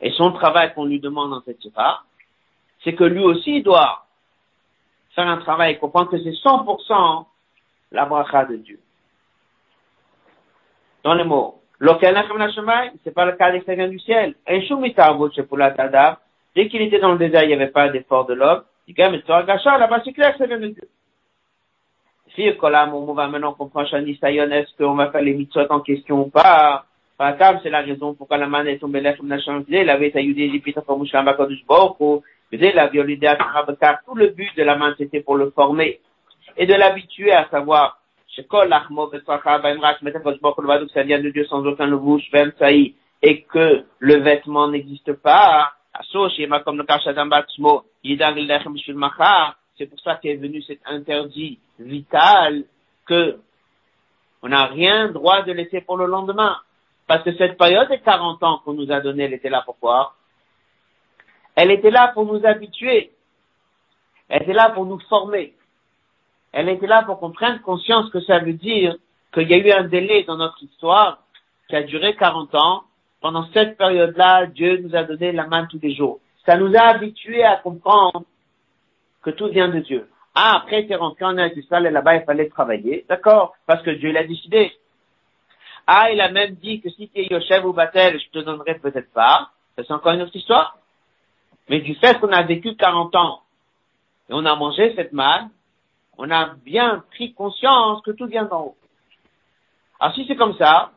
[0.00, 2.04] Et son travail qu'on lui demande en cette sera,
[2.84, 4.06] c'est que lui aussi doit
[5.18, 7.24] faire un travail comprendre que c'est 100%
[7.90, 8.78] la bracha de Dieu.
[11.02, 14.34] Dans les mots, c'est pas le cas des du ciel.
[16.54, 18.62] Dès qu'il était dans le désert, il n'y avait pas d'effort de l'homme.
[18.86, 20.88] Il dit, mais toi, Gacha, là-bas, c'est clair que ça vient de Dieu.
[22.34, 26.30] Si, Kolam, on va maintenant comprendre est-ce qu'on va faire les mitzvot en question ou
[26.30, 26.84] pas?
[27.16, 30.18] Par c'est la raison pourquoi la manne est tombée là, comme la il avait été
[30.20, 31.64] ayudé, il était Mouchamba Kodush
[32.52, 36.00] Boko, la violidé à car tout le but de la manne, c'était pour le former
[36.58, 37.98] et de l'habituer à savoir,
[38.36, 38.42] le
[40.66, 42.52] Vadouk, ça vient de Dieu sans aucun louche, Ben
[43.20, 45.72] et que le vêtement n'existe pas,
[49.78, 52.64] c'est pour ça qu'est venu cet interdit vital
[53.06, 53.38] que
[54.42, 56.56] on n'a rien droit de laisser pour le lendemain.
[57.08, 60.14] Parce que cette période de 40 ans qu'on nous a donné, elle était là pourquoi
[61.60, 63.10] Elle était là pour nous habituer.
[64.28, 65.54] Elle était là pour nous former.
[66.52, 68.94] Elle était là pour qu'on prenne conscience que ça veut dire
[69.34, 71.18] qu'il y a eu un délai dans notre histoire
[71.68, 72.84] qui a duré 40 ans
[73.20, 76.20] pendant cette période-là, Dieu nous a donné la main tous les jours.
[76.46, 78.22] Ça nous a habitués à comprendre
[79.22, 80.08] que tout vient de Dieu.
[80.36, 83.04] Ah, après, tu es rentré en Israël et là-bas, il fallait travailler.
[83.08, 84.70] D'accord, parce que Dieu l'a décidé.
[85.88, 88.76] Ah, il a même dit que si tu es Yoshev ou Batel, je te donnerai
[88.76, 89.50] peut-être pas.
[89.76, 90.77] C'est encore une autre histoire.
[91.68, 93.42] Mais du fait qu'on a vécu 40 ans
[94.28, 95.50] et on a mangé cette manne,
[96.16, 98.76] on a bien pris conscience que tout vient d'en haut.
[100.00, 100.92] Alors si c'est comme ça,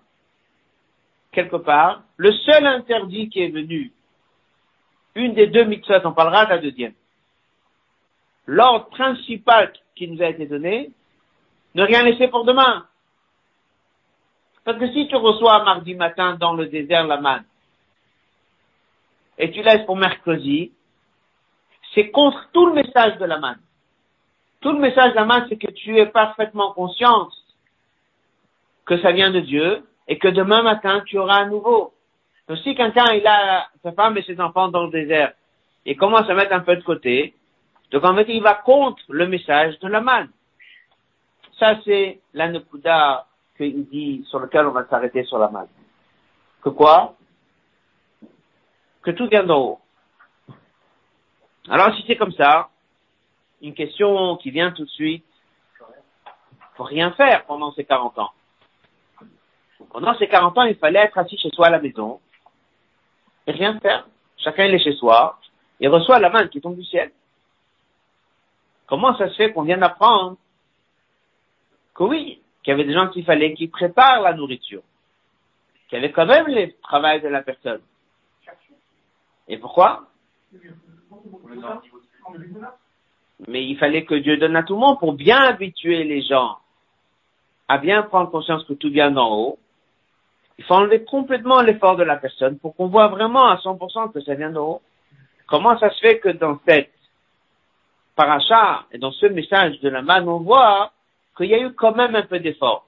[1.32, 3.92] quelque part, le seul interdit qui est venu,
[5.16, 6.94] une des deux mitzvot, on parlera de la deuxième.
[8.46, 10.92] L'ordre principal qui nous a été donné,
[11.76, 12.86] ne rien laisser pour demain.
[14.64, 17.46] Parce que si tu reçois mardi matin dans le désert la manne,
[19.42, 20.72] et tu laisses pour mercredi,
[21.94, 23.60] c'est contre tout le message de la manne.
[24.62, 27.36] Tout le message de la manne, c'est que tu es parfaitement conscience
[28.86, 31.94] que ça vient de Dieu, et que demain matin, tu auras à nouveau.
[32.48, 35.34] Donc si quelqu'un, il a sa femme et ses enfants dans le désert,
[35.86, 37.34] et commence à mettre un peu de côté,
[37.92, 40.30] donc en fait, il va contre le message de la manne.
[41.58, 43.26] Ça, c'est la Nekuda
[43.58, 45.68] qu'il dit, sur lequel on va s'arrêter sur la manne.
[46.64, 47.16] Que quoi?
[49.04, 49.80] Que tout vient d'en haut.
[51.70, 52.70] Alors, si c'est comme ça,
[53.62, 55.26] une question qui vient tout de suite,
[56.76, 58.32] faut rien faire pendant ces 40 ans.
[59.92, 62.20] Pendant ces 40 ans, il fallait être assis chez soi à la maison
[63.48, 64.08] et rien faire.
[64.38, 65.40] Chacun est chez soi
[65.80, 67.12] et reçoit la main qui tombe du ciel.
[68.88, 70.38] Comment ça se fait qu'on vient d'apprendre
[71.94, 74.84] que oui, qu'il y avait des gens qu'il fallait qu'ils préparent la nourriture,
[75.90, 77.82] qu'il y avait quand même le travail de la personne?
[79.52, 80.08] Et pourquoi?
[83.48, 86.58] Mais il fallait que Dieu donne à tout le monde pour bien habituer les gens
[87.68, 89.60] à bien prendre conscience que tout vient d'en haut
[90.62, 94.22] il faut enlever complètement l'effort de la personne pour qu'on voit vraiment à 100% que
[94.22, 94.82] ça vient d'en haut.
[95.48, 96.94] Comment ça se fait que dans cette
[98.16, 100.92] paracha et dans ce message de la manne, on voit
[101.36, 102.86] qu'il y a eu quand même un peu d'effort?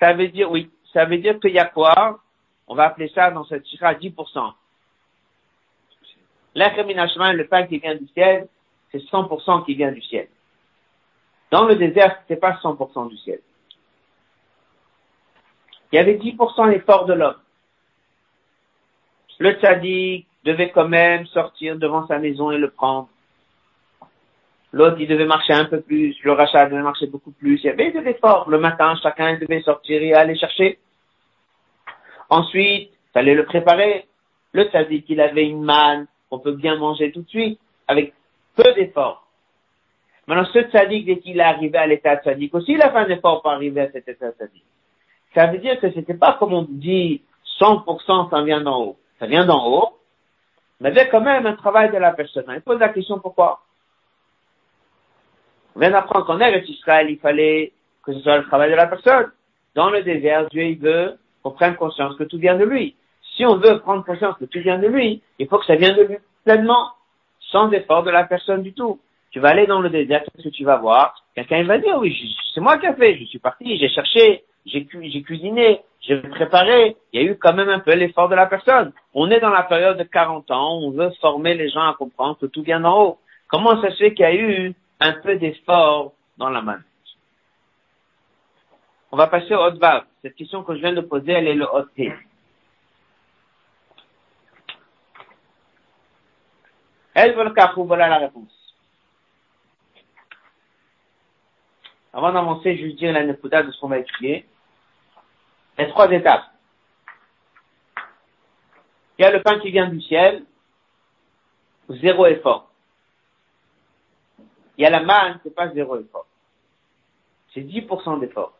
[0.00, 2.20] Ça veut dire, oui, ça veut dire qu'il y a quoi?
[2.68, 4.52] On va appeler ça dans cette chira 10%.
[6.54, 8.48] L'incrimination, le pain qui vient du ciel,
[8.90, 10.28] c'est 100% qui vient du ciel.
[11.50, 13.40] Dans le désert, c'est pas 100% du ciel.
[15.90, 17.36] Il y avait 10% l'effort de l'homme.
[19.38, 23.08] Le tzaddik devait quand même sortir devant sa maison et le prendre.
[24.72, 26.16] L'autre, il devait marcher un peu plus.
[26.22, 27.60] Le rachat devait marcher beaucoup plus.
[27.62, 28.48] Il y avait de l'effort.
[28.48, 30.78] Le matin, chacun devait sortir et aller chercher.
[32.30, 34.06] Ensuite, il fallait le préparer.
[34.52, 38.14] Le tzaddik, il avait une manne qu'on peut bien manger tout de suite, avec
[38.56, 39.26] peu d'effort.
[40.26, 43.08] Maintenant, ce tzaddik, dès qu'il est arrivé à l'état tzaddik aussi, il a fait un
[43.10, 44.64] effort pour arriver à cet état tzaddik.
[45.34, 47.20] Ça veut dire que c'était pas comme on dit
[47.60, 48.96] 100% ça vient d'en haut.
[49.18, 49.98] Ça vient d'en haut,
[50.80, 52.46] mais avec quand même un travail de la personne.
[52.48, 53.60] Il pose la question pourquoi?
[55.76, 57.72] On vient d'apprendre qu'en Eretz Israël, il fallait
[58.06, 59.30] que ce soit le travail de la personne.
[59.74, 62.96] Dans le désert, Dieu, il veut qu'on prenne conscience que tout vient de lui.
[63.36, 65.96] Si on veut prendre conscience que tout vient de lui, il faut que ça vienne
[65.96, 66.90] de lui pleinement,
[67.50, 69.00] sans effort de la personne du tout.
[69.30, 71.14] Tu vas aller dans le désert, qu'est-ce que tu vas voir?
[71.34, 72.14] Quelqu'un va dire, oui,
[72.54, 77.22] c'est moi qui ai fait, je suis parti, j'ai cherché, j'ai cuisiné, j'ai préparé, il
[77.22, 78.92] y a eu quand même un peu l'effort de la personne.
[79.14, 82.38] On est dans la période de 40 ans, on veut former les gens à comprendre
[82.38, 83.18] que tout vient d'en haut.
[83.48, 86.84] Comment ça se fait qu'il y a eu un peu d'effort dans la manne.
[89.10, 90.04] On va passer au vav.
[90.22, 91.86] Cette question que je viens de poser, elle est le hot
[97.14, 98.74] Veut le voilà la réponse.
[102.12, 104.46] Avant d'avancer, je vais dire la nekuda de ce qu'on va étudier.
[105.78, 106.44] Les trois étapes.
[109.18, 110.44] Il y a le pain qui vient du ciel,
[111.88, 112.70] zéro effort.
[114.76, 116.26] Il y a la manne, c'est pas zéro effort.
[117.52, 118.54] C'est 10% d'effort.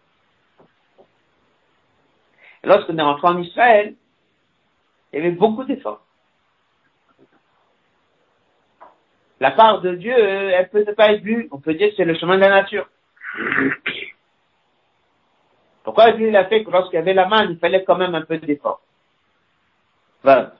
[2.65, 3.97] Lorsqu'on est rentré en Israël,
[5.13, 6.05] il y avait beaucoup d'efforts.
[9.43, 11.49] La part de Dieu, elle peut ne pas être vue.
[11.51, 12.89] On peut dire que c'est le chemin de la nature.
[15.83, 18.23] Pourquoi Dieu l'a fait que lorsqu'il y avait la manne, il fallait quand même un
[18.23, 18.81] peu d'effort?
[20.23, 20.53] Voilà.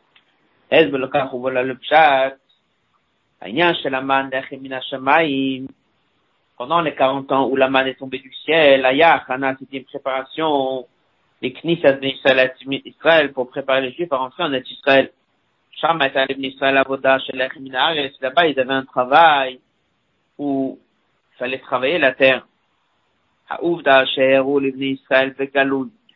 [6.59, 9.25] Pendant les 40 ans où la manne est tombée du ciel, Aya,
[9.61, 10.89] c'était une préparation,
[11.41, 15.13] les Knisset Israël pour préparer les Juifs à rentrer en Israël.
[15.83, 16.09] Là-bas,
[18.47, 19.59] ils avaient un travail
[20.39, 20.79] où
[21.33, 22.47] il fallait travailler la terre.
[23.61, 23.83] Le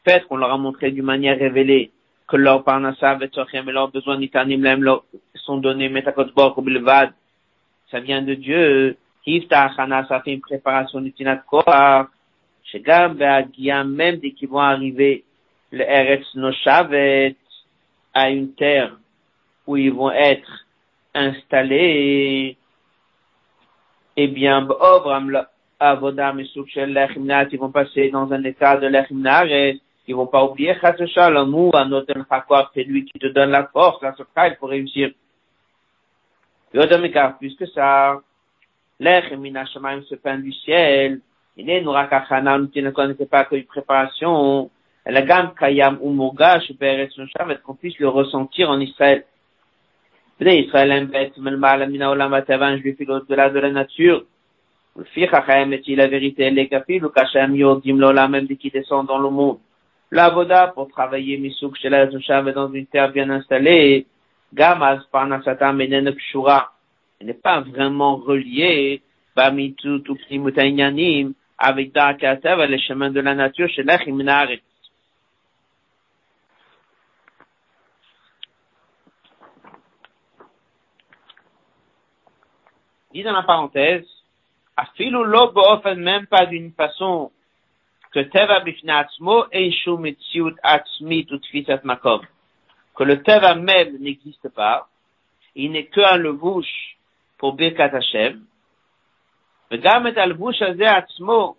[0.04, 1.90] fait qu'on leur a montré d'une manière révélée
[2.28, 4.64] que leur parnassa et leurs besoins nitanim
[5.34, 7.12] sont donnés metakotbor bilvad.
[7.90, 8.96] Ça vient de Dieu.
[9.26, 12.06] Hifta ça fait une préparation du tinat koach.
[12.64, 13.16] Shegam
[13.86, 15.24] même dès qu'ils vont arriver,
[15.72, 17.34] le Eretz Noshavet,
[18.14, 18.96] à une terre
[19.66, 20.66] où ils vont être
[21.14, 22.56] installés,
[24.16, 24.68] eh bien, et
[27.52, 30.74] ils vont passer dans un état de l'Echimnaret, ils vont pas oublier
[32.30, 35.10] Hakor, c'est lui qui te donne la force, la soukhaï pour réussir.
[36.70, 38.20] Plus que ça,
[39.00, 41.20] l'Echimina Shemaim se peint du ciel,
[41.56, 44.70] il est Nourakachana, qui ne connaissait pas que préparation,
[45.06, 46.70] la gamme Kayam ou Mogash,
[47.64, 49.24] qu'on puisse le ressentir en Israël.
[50.40, 54.24] Israël, un bête, Melma, Mina, Olam, Atavan, juif, au-delà de la nature,
[54.96, 59.58] la vérité, les kapil, ou kachem yodim lola, même qui descend dans le monde.
[60.10, 64.06] La voda pour travailler misouk chez la Zushav dans une terre bien installée,
[64.54, 66.72] gamaz parnasata menen kshura.
[67.20, 69.02] Elle n'est pas vraiment reliée,
[69.34, 74.60] bamitu tout pnimutainyanim, avec da'akatev, les chemins de la nature chez l'achimnarit.
[83.15, 84.07] Dit dans la parenthèse,
[84.77, 87.31] Afilu lo באופן même pas d'une façon
[88.11, 92.21] que teva bifnatzmo eishu mitziut atzmit ou tfisat makom.
[92.95, 94.87] Que le teva même n'existe pas,
[95.55, 96.67] il n'est qu'un לבוש
[97.37, 98.45] pour birkat Hashem,
[99.71, 101.55] וגם את הלבוש הזה עצמו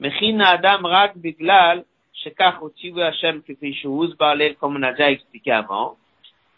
[0.00, 5.10] מכין האדם רק בגלל שכך הוציאו השם כפי שהוא הוסבר לעיל comme on a déjà
[5.10, 5.96] expliqué avant.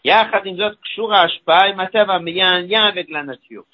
[0.05, 3.73] יחד עם זאת קשור ההשפעה עם הטבע, il y a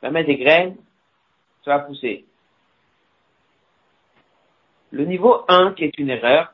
[0.00, 0.76] il va mettre des graines,
[1.64, 2.24] ça va pousser.
[4.90, 6.52] Le niveau 1, qui est une erreur,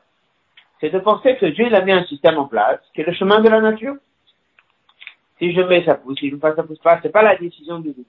[0.79, 3.39] c'est de penser que Dieu a mis un système en place, qui est le chemin
[3.39, 3.95] de la nature.
[5.39, 7.35] Si je mets, ça pousse, si je ne pas, ça pousse pas, c'est pas la
[7.35, 8.05] décision du Dieu.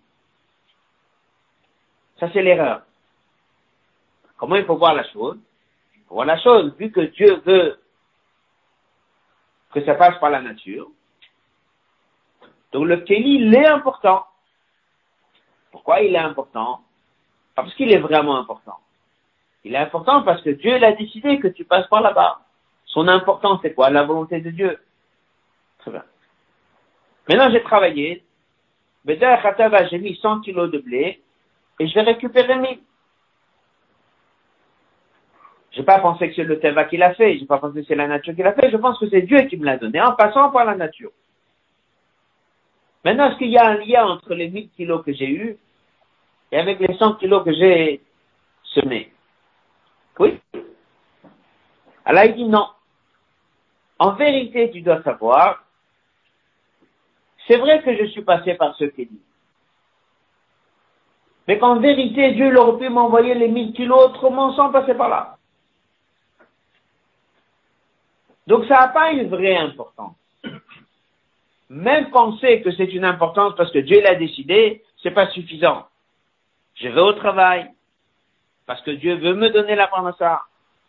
[2.19, 2.83] Ça, c'est l'erreur.
[4.37, 5.39] Comment il faut voir la chose?
[5.95, 7.79] Il faut voir la chose, vu que Dieu veut
[9.73, 10.89] que ça passe par la nature.
[12.73, 14.27] Donc le Kéli, il est important.
[15.77, 16.81] Pourquoi il est important?
[17.55, 18.79] Parce qu'il est vraiment important.
[19.63, 22.41] Il est important parce que Dieu l'a décidé que tu passes par là-bas.
[22.87, 23.91] Son importance, c'est quoi?
[23.91, 24.79] La volonté de Dieu.
[25.81, 26.03] Très bien.
[27.29, 28.25] Maintenant, j'ai travaillé.
[29.07, 31.23] J'ai mis 100 kilos de blé
[31.79, 32.79] et je vais récupérer 1000.
[35.73, 37.39] J'ai pas pensé que c'est le Teva qui l'a fait.
[37.39, 38.71] J'ai pas pensé que c'est la nature qui l'a fait.
[38.71, 41.13] Je pense que c'est Dieu qui me l'a donné en passant par la nature.
[43.05, 45.59] Maintenant, est-ce qu'il y a un lien entre les 1000 kilos que j'ai eus
[46.53, 48.01] et avec les 100 kilos que j'ai
[48.63, 49.13] semés.
[50.19, 50.39] Oui.
[52.05, 52.69] Alors il dit non.
[53.99, 55.65] En vérité, tu dois savoir,
[57.47, 59.21] c'est vrai que je suis passé par ce qu'il dit.
[61.49, 65.09] Mais qu'en vérité, Dieu il aurait pu m'envoyer les 1000 kilos autrement sans passer par
[65.09, 65.39] là.
[68.47, 70.15] Donc ça n'a pas une vraie importance.
[71.69, 75.87] Même penser que c'est une importance parce que Dieu l'a décidé, c'est pas suffisant.
[76.77, 77.71] Je vais au travail
[78.67, 80.43] parce que Dieu veut me donner la parnassa.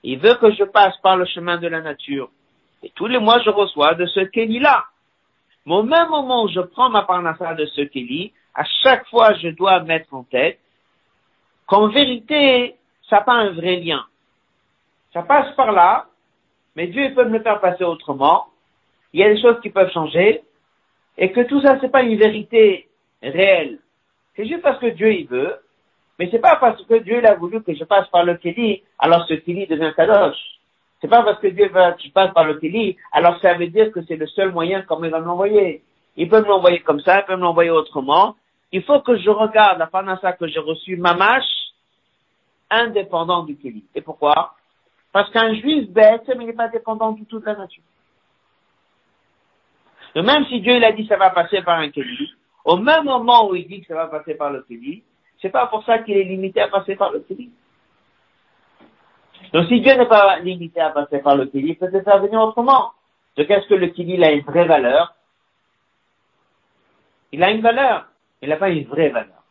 [0.03, 2.29] Il veut que je passe par le chemin de la nature.
[2.83, 4.85] Et tous les mois, je reçois de ce Kéli-là.
[5.65, 9.33] Mais au même moment où je prends ma parnassa de ce Kéli, à chaque fois,
[9.35, 10.59] je dois mettre en tête
[11.65, 12.75] qu'en vérité,
[13.09, 14.05] ça n'a pas un vrai lien.
[15.13, 16.07] Ça passe par là,
[16.75, 18.47] mais Dieu peut me le faire passer autrement.
[19.13, 20.41] Il y a des choses qui peuvent changer,
[21.17, 22.87] et que tout ça, c'est pas une vérité
[23.21, 23.79] réelle.
[24.35, 25.57] C'est juste parce que Dieu y veut,
[26.19, 29.25] mais c'est pas parce que Dieu a voulu que je passe par le Kéli, alors
[29.27, 30.37] ce Kéli devient Kadosh.
[30.99, 33.67] C'est pas parce que Dieu veut que je passe par le Kéli, alors ça veut
[33.67, 35.83] dire que c'est le seul moyen comment il va me l'envoyer.
[36.15, 38.35] Il peut me l'envoyer comme ça, il peut me l'envoyer autrement.
[38.71, 41.45] Il faut que je regarde la panassa que j'ai reçue, mamash,
[42.71, 43.83] indépendant du Kéli.
[43.93, 44.55] Et pourquoi?
[45.11, 47.83] Parce qu'un juif bête, mais il n'est pas dépendant du tout de la nature.
[50.15, 52.33] Donc même si Dieu il a dit ça va passer par un Kéli,
[52.65, 55.03] au même moment où il dit que ça va passer par le Kéli,
[55.41, 57.51] c'est pas pour ça qu'il est limité à passer par le Kéli.
[59.53, 62.19] Donc si Dieu n'est pas limité à passer par le Kéli, il peut se faire
[62.19, 62.91] venir autrement.
[63.37, 65.13] Donc est-ce que le Kéli a une vraie valeur?
[67.31, 68.07] Il a une valeur,
[68.41, 69.43] il n'a pas une vraie valeur.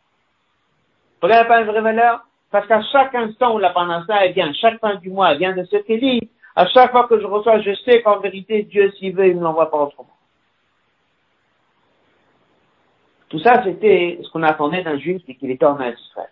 [1.19, 2.21] Pourquoi il n'a pas une vraie valeur?
[2.51, 5.55] Parce qu'à chaque instant où la panassa elle vient, chaque fin du mois, elle vient
[5.55, 9.15] de ce Kéli, à chaque fois que je reçois, je sais qu'en vérité, Dieu, s'il
[9.15, 10.16] veut, il ne l'envoie pas autrement.
[13.29, 16.29] Tout ça, c'était ce qu'on attendait d'un juif et qu'il était en Israël.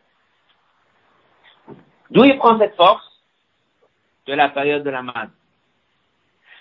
[2.10, 3.04] D'où il prend cette force
[4.28, 5.32] De la période de la manne.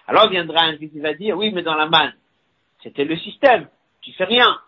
[0.07, 2.14] Alors viendra un juif qui va dire, oui, mais dans la manne,
[2.82, 3.68] c'était le système,
[4.03, 4.59] tu fais rien.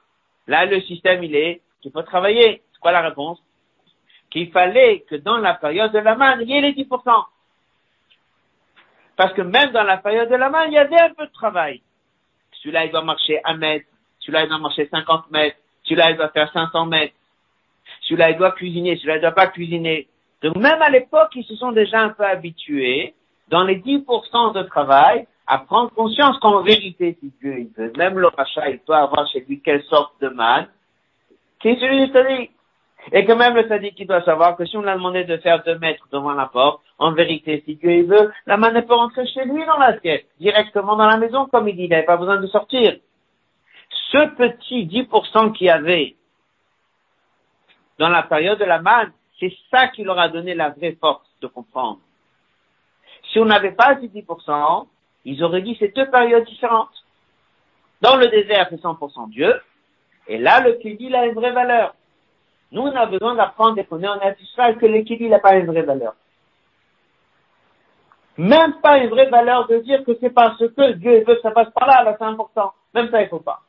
[0.47, 2.63] Là, le système, il est, tu peux travailler.
[2.73, 3.39] C'est quoi la réponse?
[4.31, 7.25] Qu'il fallait que dans la période de la manne, il y ait les 10%.
[9.17, 11.33] Parce que même dans la période de la manne, il y avait un peu de
[11.33, 11.83] travail.
[12.53, 13.87] Celui-là, il doit marcher un mètre,
[14.27, 15.57] celui-là, il doit marcher 50 mètres.
[15.85, 17.15] Celui-là, il doit faire 500 mètres.
[18.03, 18.97] Celui-là, il doit cuisiner.
[18.97, 20.09] Celui-là, il doit pas cuisiner.
[20.43, 23.15] Donc, même à l'époque, ils se sont déjà un peu habitués,
[23.49, 28.19] dans les 10% de travail, à prendre conscience qu'en vérité, si Dieu il veut, même
[28.19, 30.67] le rachat, il doit avoir chez lui quelle sorte de man,
[31.61, 32.51] qui est celui du sadique.
[33.13, 35.63] Et que même le sadique, il doit savoir que si on l'a demandé de faire
[35.63, 38.95] deux mètres devant la porte, en vérité, si Dieu il veut, la main ne peut
[38.95, 42.17] rentrer chez lui dans l'assiette, directement dans la maison, comme il dit, il n'avait pas
[42.17, 42.97] besoin de sortir
[44.17, 46.17] ce petit 10% qu'il y avait
[47.99, 51.27] dans la période de la manne, c'est ça qui leur a donné la vraie force
[51.41, 52.01] de comprendre.
[53.31, 54.87] Si on n'avait pas ces 10%,
[55.25, 57.05] ils auraient dit c'est deux périodes différentes.
[58.01, 59.55] Dans le désert, c'est 100% Dieu,
[60.29, 61.95] et là, le Kéli, a une vraie valeur.
[62.73, 65.57] Nous, on a besoin d'apprendre et qu'on est en Israël que le Kéli n'a pas
[65.57, 66.15] une vraie valeur.
[68.37, 71.53] Même pas une vraie valeur de dire que c'est parce que Dieu veut que ça
[71.53, 72.75] passe par là, là, c'est important.
[72.93, 73.63] Même ça, il faut pas.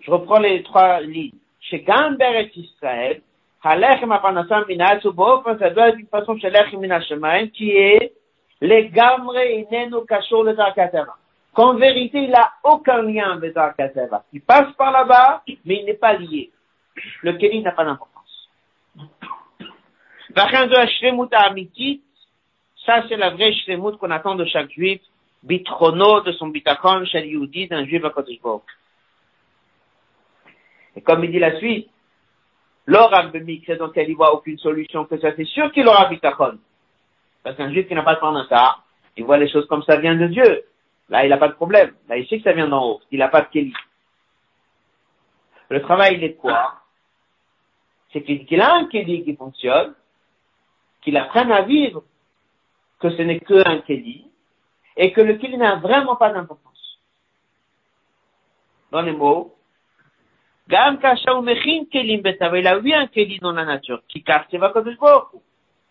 [0.00, 1.32] Je reprends les trois lignes.
[1.60, 3.20] Chez Gamberet Israël,
[3.62, 8.12] Halechem Apanasam Minal Subof, ça doit être une façon chez Lechem Minashemaim, qui est
[8.60, 11.16] les Gamre Inenu Kashor le Darkateva.
[11.52, 14.24] Qu'en vérité, il n'a aucun lien avec Darkateva.
[14.32, 16.50] Il passe par là-bas, mais il n'est pas lié.
[17.22, 18.48] Le Kéli n'a pas d'importance.
[20.34, 22.02] Vachin Shlemut Amitit,
[22.86, 25.00] ça c'est la vraie Shlemut qu'on attend de chaque juif,
[25.42, 28.38] bitrono de son bitachon, chez Yehudi, d'un juif à Kodesh
[31.00, 31.88] et comme il dit la suite,
[32.84, 36.58] l'or c'est dont il n'y voit aucune solution que ça, c'est sûr qu'il aura bitachon.
[37.42, 38.76] Parce qu'un juif qui n'a pas de ça,
[39.16, 40.64] il voit les choses comme ça vient de Dieu.
[41.08, 41.94] Là, il n'a pas de problème.
[42.06, 43.00] Là, il sait que ça vient d'en haut.
[43.10, 43.72] Il n'a pas de kéli.
[45.70, 46.74] Le travail, il est de quoi?
[48.12, 49.94] C'est qu'il a un kéli qui fonctionne,
[51.00, 52.02] qu'il apprenne à vivre
[52.98, 54.26] que ce n'est qu'un kéli,
[54.98, 57.00] et que le kéli n'a vraiment pas d'importance.
[58.90, 59.56] Dans les mots,
[60.70, 64.22] Gam kasha ou mechin kelim betava, il a eu un keli dans la nature, qui
[64.56, 64.96] va kodesh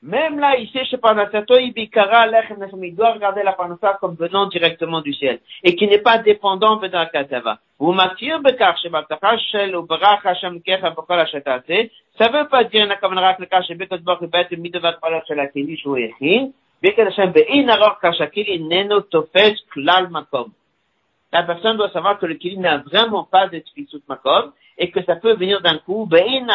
[0.02, 4.16] Même là, il sait chez Parnasato, il bikara lechem il doit regarder la Parnasa comme
[4.16, 7.60] venant directement du ciel, et qui n'est pas dépendant de la katava.
[7.78, 12.64] Vous m'attire bekar chez Baptacha shel ou barach Hashem kecha bokol hachetase, ça veut pas
[12.64, 17.04] dire na kavanrak nekar chez Bekot Bok bet midavat palat shel akeli shu yechin, Bekot
[17.04, 20.54] Hashem be'in aror kasha keli neno tofes klal makom.
[21.32, 23.50] La personne doit savoir que le kili n'a vraiment pas
[23.90, 26.48] sous makom, et que ça peut venir d'un coup, ben,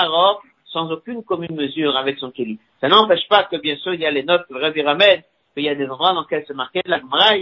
[0.66, 2.58] sans aucune commune mesure avec son kéli.
[2.80, 5.22] Ça n'empêche pas que, bien sûr, il y a les notes de Rabbi Ramed,
[5.54, 7.34] qu'il y a des endroits dans lesquels c'est marqué la Gemara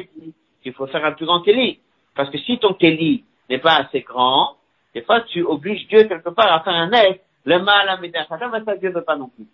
[0.63, 1.79] qu'il faut faire un plus grand kéli.
[2.15, 4.57] Parce que si ton kéli n'est pas assez grand,
[4.95, 8.13] des fois, tu obliges Dieu quelque part à faire un être le mal à mais
[8.13, 9.47] ça Dieu veut pas non plus.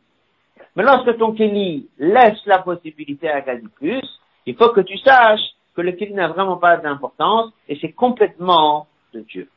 [0.76, 3.42] Mais lorsque ton Kéli laisse la possibilité à
[3.76, 4.02] plus,
[4.46, 8.88] il faut que tu saches que le Kéli n'a vraiment pas d'importance et c'est complètement
[9.14, 9.48] de Dieu.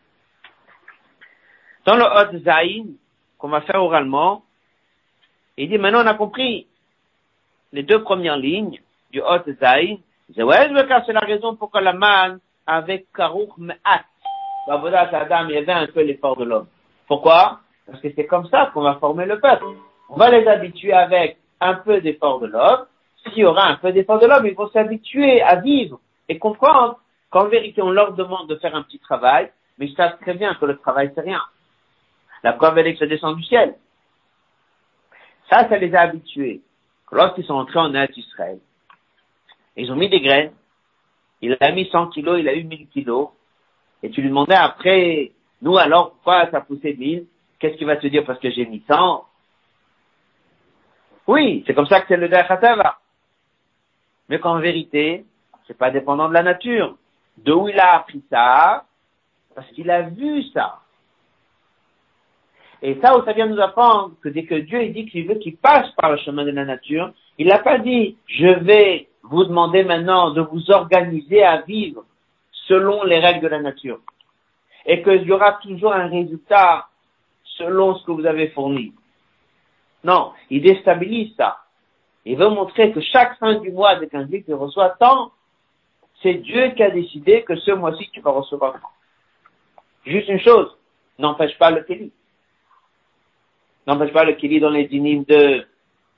[1.84, 2.94] Dans le Hot Zayn,
[3.40, 4.44] qu'on va faire oralement,
[5.58, 6.68] il dit maintenant on a compris
[7.74, 10.70] les deux premières lignes du Hot ouais,
[11.08, 14.06] c'est la raison pourquoi la man avec Karouch Me'at,
[14.70, 16.68] Adam, il y avait un peu l'effort de l'homme.
[17.08, 17.62] Pourquoi?
[17.88, 19.66] Parce que c'est comme ça qu'on va former le peuple.
[20.08, 22.86] On va les habituer avec un peu d'effort de l'homme.
[23.24, 26.00] S'il y aura un peu d'effort de l'homme, ils vont s'habituer à vivre
[26.32, 26.98] et comprendre
[27.30, 30.56] qu'en vérité, on leur demande de faire un petit travail, mais ils savent très bien
[30.56, 31.42] que le travail, c'est rien.
[32.42, 33.76] La preuve, elle est que ça descend du ciel.
[35.50, 36.62] Ça, ça les a habitués.
[37.12, 38.60] Lorsqu'ils sont entrés en Eretz Israël,
[39.76, 40.54] ils ont mis des graines,
[41.42, 43.28] il a mis 100 kilos, il a eu 1000 kilos,
[44.02, 47.26] et tu lui demandais après, nous alors, pourquoi ça poussé 1000
[47.60, 48.24] Qu'est-ce qu'il va te dire?
[48.24, 49.26] Parce que j'ai mis 100
[51.28, 53.00] Oui, c'est comme ça que c'est le Dachatava.
[54.30, 55.26] Mais qu'en vérité,
[55.68, 56.98] c'est pas dépendant de la nature.
[57.38, 58.86] D'où il a appris ça
[59.56, 60.80] Parce qu'il a vu ça.
[62.82, 65.90] Et ça, ça vient nous apprendre que dès que Dieu dit qu'il veut qu'il passe
[65.98, 70.32] par le chemin de la nature, il n'a pas dit, je vais vous demander maintenant
[70.32, 72.04] de vous organiser à vivre
[72.68, 74.00] selon les règles de la nature.
[74.86, 76.88] Et qu'il y aura toujours un résultat
[77.44, 78.94] selon ce que vous avez fourni.
[80.04, 81.58] Non, il déstabilise ça.
[82.26, 85.32] Il veut montrer que chaque fin du mois, dès qu'un juif reçoit tant,
[86.22, 88.76] c'est Dieu qui a décidé que ce mois-ci tu vas recevoir.
[90.06, 90.76] Juste une chose,
[91.20, 92.12] n'empêche pas le kéli.
[93.88, 95.66] N'empêche pas le kéli dans les dynimes de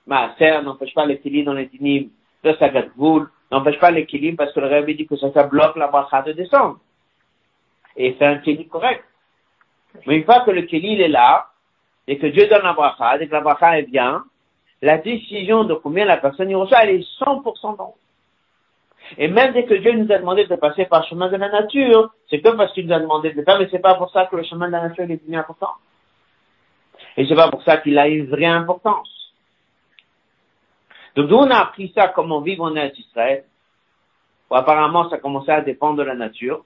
[0.06, 2.10] Maaser, n'empêche pas le kéli dans les dynimes
[2.44, 2.88] de Sagat
[3.54, 6.34] n'empêche pas l'équilibre parce que le Rabbi dit que ça, ça bloque la bracha de
[6.34, 6.80] descendre.
[7.96, 9.04] Et c'est un kéli correct.
[10.08, 11.50] Mais une fois que le kéli est là,
[12.08, 14.24] et que Dieu donne la bracha, et que la bracha est bien,
[14.82, 17.96] la décision de combien la personne y reçoit, elle est 100% dans.
[19.18, 21.50] Et même dès que Dieu nous a demandé de passer par le chemin de la
[21.50, 24.26] nature, c'est que parce qu'il nous a demandé de faire, mais c'est pas pour ça
[24.26, 25.74] que le chemin de la nature est devenu important.
[27.18, 29.10] Et c'est pas pour ça qu'il a une vraie importance.
[31.16, 33.46] Donc, d'où on a appris ça, comment vivre en Israël,
[34.50, 36.66] où apparemment ça commençait à dépendre de la nature.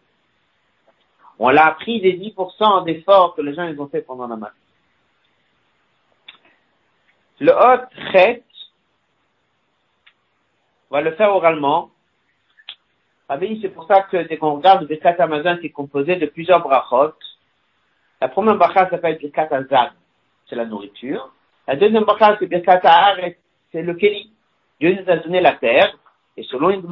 [1.39, 4.55] On l'a appris des 10% d'efforts que les gens ils ont fait pendant la marche.
[7.39, 7.85] Le hot
[10.89, 11.91] on va le faire oralement.
[13.29, 16.61] C'est pour ça que dès qu'on regarde le Birkat Amazon qui est composé de plusieurs
[16.61, 17.13] brachot,
[18.21, 19.91] la première bracha s'appelle Birkat Azad,
[20.49, 21.33] c'est la nourriture.
[21.67, 23.37] La deuxième bracha c'est Birkat Haaret,
[23.71, 24.31] c'est le Keli.
[24.79, 25.97] Dieu nous a donné la terre,
[26.37, 26.87] et selon une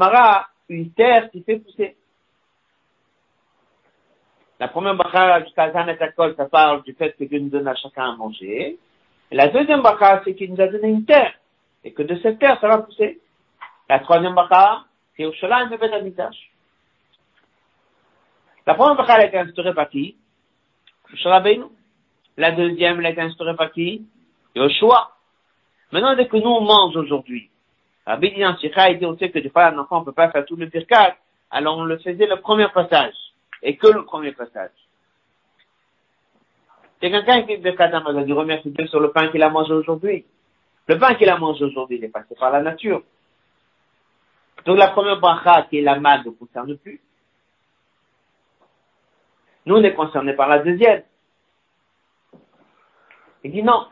[0.67, 1.95] une terre qui fait pousser.
[4.59, 8.11] La première bracha jusqu'à Zanatakol, ça parle du fait que Dieu nous donne à chacun
[8.11, 8.77] à manger.
[9.31, 11.33] Et la deuxième bracha, c'est qu'il nous a donné une terre,
[11.83, 13.21] et que de cette terre, ça va pousser.
[13.87, 14.83] La troisième bracha,
[15.15, 15.89] c'est Ushalayim et Bet
[18.65, 20.15] La première bracha, a été instaurée par qui?
[22.37, 24.05] La deuxième, elle a été instaurée par qui?
[24.55, 25.11] Yoshua.
[25.91, 27.49] Maintenant, dès que nous on mange aujourd'hui,
[28.05, 30.29] Rabbi dit Sikha, il dit, on sait que des fois, un enfant ne peut pas
[30.29, 31.15] faire tout le birkat,
[31.51, 33.13] alors on le faisait le premier passage,
[33.61, 34.71] et que le premier passage.
[36.99, 40.25] Quelqu'un qui fait birkat il dit remercie Dieu sur le pain qu'il a mangé aujourd'hui.
[40.87, 43.03] Le pain qu'il a mangé aujourd'hui, il est passé par la nature.
[44.65, 46.99] Donc la première bracha, qui est la mal, ne concerne plus.
[49.65, 51.03] Nous, on est concernés par la deuxième.
[53.43, 53.87] Il dit non.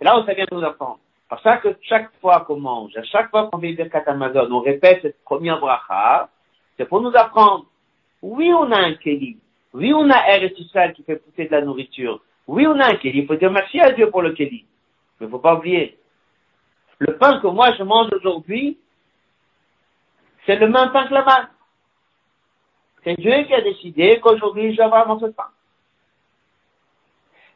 [0.00, 1.00] Et là où ça vient nous apprendre.
[1.28, 5.02] Parce que chaque fois qu'on mange, à chaque fois qu'on fait Birkat Amazon, on répète
[5.02, 6.28] cette première bracha,
[6.76, 7.66] c'est pour nous apprendre,
[8.22, 9.38] oui, on a un Kéli.
[9.72, 12.20] Oui, on a Eretz Israël qui fait pousser de la nourriture.
[12.46, 13.20] Oui, on a un Kéli.
[13.20, 14.64] Il faut dire merci à Dieu pour le Kéli.
[15.20, 15.98] Mais il faut pas oublier.
[16.98, 18.78] Le pain que moi je mange aujourd'hui,
[20.46, 21.46] c'est le même pain que la base.
[23.04, 25.48] C'est Dieu qui a décidé qu'aujourd'hui je vais avoir mon pain.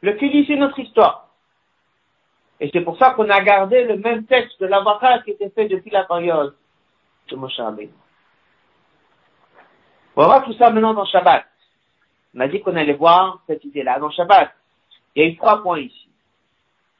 [0.01, 1.29] Le Kéli, c'est notre histoire.
[2.59, 5.67] Et c'est pour ça qu'on a gardé le même texte de l'avocat qui était fait
[5.67, 6.55] depuis la période
[7.29, 7.91] de Moshe Rabbeinu.
[10.15, 11.45] On va voir tout ça maintenant dans Shabbat.
[12.35, 14.51] On a dit qu'on allait voir cette idée-là dans Shabbat.
[15.15, 16.07] Il y a eu trois points ici.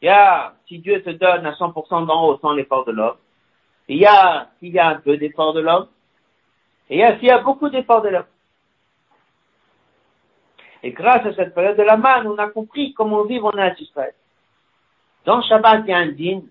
[0.01, 3.17] Il y a si Dieu te donne à 100% d'en haut sans l'effort de l'homme.
[3.87, 5.87] Il y a s'il y a un peu d'effort de l'homme.
[6.89, 8.25] Et il y a s'il y a beaucoup d'effort de l'homme.
[10.83, 14.13] Et grâce à cette période de la manne, on a compris comment vivre en Israël.
[15.25, 16.41] Dans Shabbat, il y a un din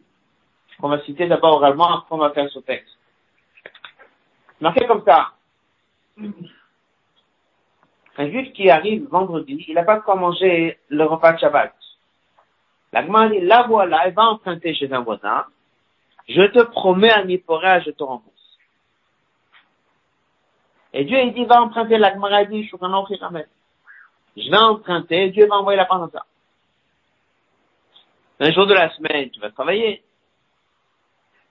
[0.80, 2.99] qu'on va citer d'abord oralement, après on va faire ce texte.
[4.61, 5.32] Marqué comme ça.
[8.16, 11.74] Un juif qui arrive vendredi, il n'a pas quoi manger le repas de Shabbat.
[12.93, 15.45] La dit, la voilà, elle va emprunter chez un voisin.
[16.29, 18.35] Je te promets un Nipora, je te rembourse.
[20.93, 22.77] Et Dieu, il dit, va emprunter la Gemara dit, je
[24.37, 26.25] Je vais emprunter, Dieu va envoyer la part ça.
[28.41, 30.03] Un jour de la semaine, tu vas travailler.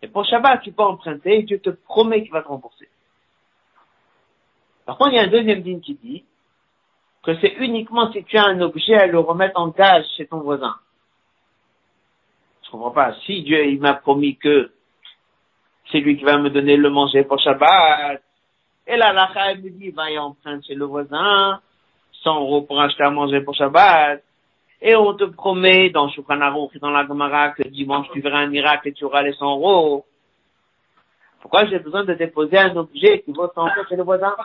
[0.01, 2.89] Et pour Shabbat, tu peux emprunter et Dieu te promet qu'il va te rembourser.
[4.85, 6.25] Par contre, il y a un deuxième digne qui dit
[7.23, 10.39] que c'est uniquement si tu as un objet à le remettre en gage chez ton
[10.39, 10.75] voisin.
[12.73, 13.13] Je comprends pas.
[13.27, 14.71] Si Dieu, il m'a promis que
[15.91, 18.19] c'est lui qui va me donner le manger pour Shabbat,
[18.87, 21.61] et là, la me dit, va y emprunter chez le voisin,
[22.23, 24.23] 100 euros pour acheter à manger pour Shabbat,
[24.81, 26.41] et on te promet dans Shulchan
[26.73, 29.51] et dans la Gemara que dimanche tu verras un miracle et tu auras les 100
[29.51, 30.07] euros.
[31.41, 34.35] Pourquoi j'ai besoin de déposer un objet qui vaut 100 euros chez le voisin?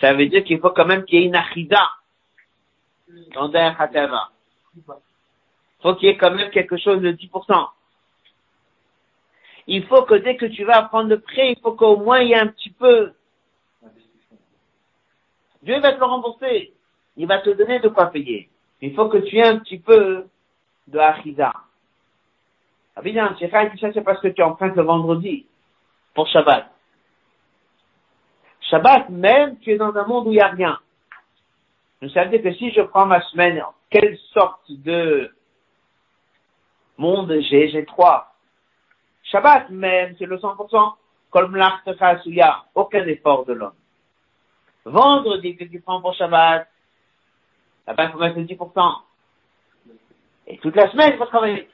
[0.00, 1.88] Ça veut dire qu'il faut quand même qu'il y ait une achida
[3.34, 4.30] dans khateva.
[4.76, 4.82] Il
[5.82, 7.68] faut qu'il y ait quand même quelque chose de 10%.
[9.66, 12.28] Il faut que dès que tu vas prendre le prêt, il faut qu'au moins il
[12.28, 13.12] y ait un petit peu
[15.62, 16.72] Dieu va te le rembourser.
[17.16, 18.48] Il va te donner de quoi payer.
[18.80, 20.26] Il faut que tu aies un petit peu
[20.88, 21.52] de achiza.
[22.96, 25.46] Ah bien, c'est ça c'est parce que tu empruntes le vendredi
[26.14, 26.66] pour Shabbat.
[28.60, 30.78] Shabbat, même, tu es dans un monde où il n'y a rien.
[32.02, 35.32] Vous savez que si je prends ma semaine, quelle sorte de
[36.98, 38.34] monde j'ai J'ai trois.
[39.22, 40.94] Shabbat, même, c'est le 100%.
[41.30, 41.92] Comme l'arc où
[42.26, 43.76] il n'y a aucun effort de l'homme.
[44.84, 46.66] Vendredi que tu prends pour Shabbat,
[47.86, 48.94] là-bas, il faut mettre 10%.
[50.48, 51.68] Et toute la semaine, il faut travailler.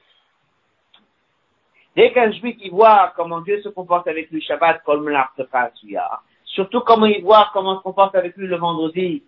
[1.97, 6.81] Dès qu'un juif, il voit comment Dieu se comporte avec lui Shabbat, comme l'artefasuya, surtout
[6.81, 9.25] comment il voit comment se comporte avec lui le vendredi,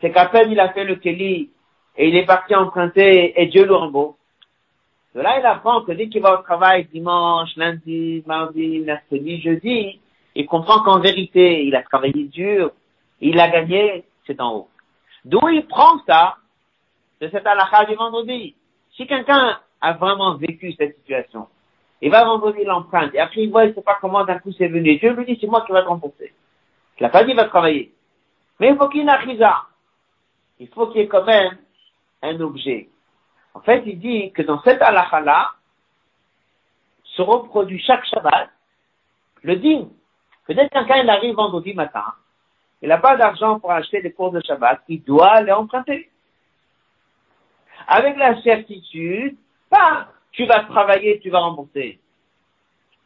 [0.00, 1.50] c'est qu'à peine il a fait le Kelly,
[1.96, 4.16] et il est parti emprunter, et Dieu le rembourse.
[5.14, 9.98] De là, il apprend que dès qu'il va au travail dimanche, lundi, mardi, mercredi, jeudi,
[10.34, 12.72] il comprend qu'en vérité, il a travaillé dur,
[13.22, 14.68] il a gagné, c'est en haut.
[15.24, 16.36] D'où il prend ça
[17.22, 18.54] de cette halakha du vendredi.
[18.94, 21.48] Si quelqu'un a vraiment vécu cette situation,
[22.02, 24.68] il va vendredi l'empreinte, et après il voit, il sait pas comment d'un coup c'est
[24.68, 24.98] venu.
[24.98, 26.34] Dieu lui dit, c'est moi qui vais te rembourser.
[27.00, 27.92] Il n'a pas dit, il va travailler.
[28.60, 29.10] Mais il faut qu'il ait une
[30.58, 31.56] Il faut qu'il y ait quand même
[32.22, 32.88] un objet.
[33.54, 35.52] En fait, il dit que dans cette halakha-là,
[37.16, 38.50] se reproduit chaque Shabbat
[39.42, 39.88] le digne.
[40.46, 42.04] Peut-être quelqu'un il arrive vendredi matin,
[42.82, 46.10] il n'a pas d'argent pour acheter des cours de Shabbat, il doit les emprunter.
[47.88, 49.36] Avec la certitude,
[49.70, 51.98] pas tu vas travailler, tu vas rembourser.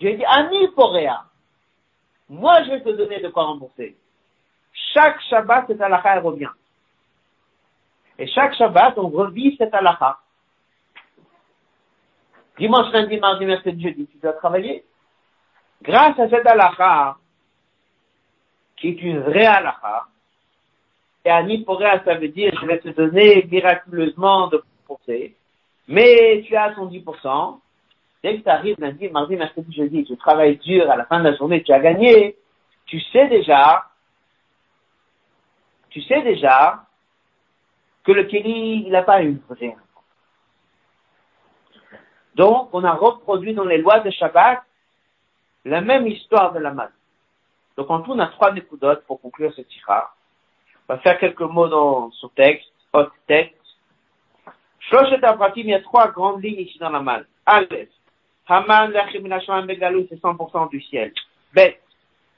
[0.00, 1.24] J'ai dit, Ani Porea,
[2.28, 3.96] moi je vais te donner de quoi rembourser.
[4.94, 6.50] Chaque Shabbat, cette halakha, elle revient.
[8.20, 10.18] Et chaque Shabbat, on revit cette halakha.
[12.58, 14.84] Dimanche, lundi, mardi, mercredi, jeudi, tu dois travailler.
[15.80, 17.16] Grâce à cette halakha,
[18.76, 20.04] qui est une vraie halakha.
[21.24, 25.34] Et aniporea, ça veut dire, je vais te donner miraculeusement de penser,
[25.88, 27.58] mais tu as ton 10%.
[28.22, 31.30] Dès que tu arrives lundi, mardi, mercredi, jeudi, tu travailles dur, à la fin de
[31.30, 32.36] la journée, tu as gagné,
[32.84, 33.86] tu sais déjà,
[35.88, 36.84] tu sais déjà
[38.04, 39.40] que le Kéli, il n'a pas eu.
[42.34, 44.62] Donc, on a reproduit dans les lois de Shabbat
[45.64, 46.92] la même histoire de la masse.
[47.76, 50.14] Donc en tout, on a trois découdotes pour conclure ce tira.
[50.88, 53.56] On va faire quelques mots dans ce texte, haute texte.
[54.80, 57.26] Shloshet Apratim, il y a trois grandes lignes ici dans la malle.
[57.46, 57.88] Aleph.
[58.48, 59.22] Haman, Lachim,
[59.66, 61.12] Begalou, c'est 100% du ciel.
[61.54, 61.80] Bet.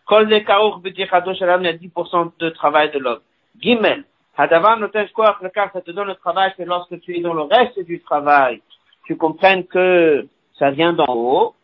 [0.04, 3.22] Kol le Kaour, il y a 10% de travail de l'homme.
[3.58, 4.04] Gimel.
[4.37, 7.35] Hadavan, Noten, Shkoach, le car, ça te donne le travail, c'est lorsque tu es dans
[7.35, 8.62] le reste du travail.
[9.05, 10.26] Tu comprennes que
[10.59, 11.55] ça vient d'en haut.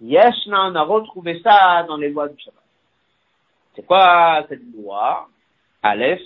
[0.00, 2.62] Yeshna, on a retrouvé ça dans les lois du Shabbat.
[3.74, 5.28] C'est quoi cette loi?
[5.82, 6.20] Aleph.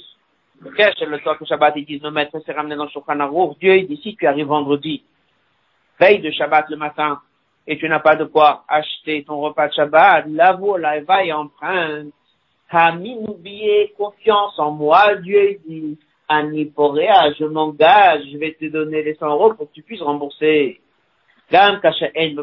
[0.61, 3.55] Le c'est le soir que Shabbat, ils disent, nos maîtres, c'est ramené dans le Shulchan
[3.59, 5.03] Dieu, il dit, si tu arrives vendredi,
[5.99, 7.21] veille de Shabbat le matin,
[7.67, 11.33] et tu n'as pas de quoi acheter ton repas de Shabbat, la voilà, va et
[11.33, 12.13] emprunte.
[12.71, 15.99] Haminoubié, confiance en moi, Dieu, dit,
[16.29, 20.81] Aniporea, je m'engage, je vais te donner les 100 euros pour que tu puisses rembourser.
[21.51, 21.81] Gam
[22.14, 22.37] il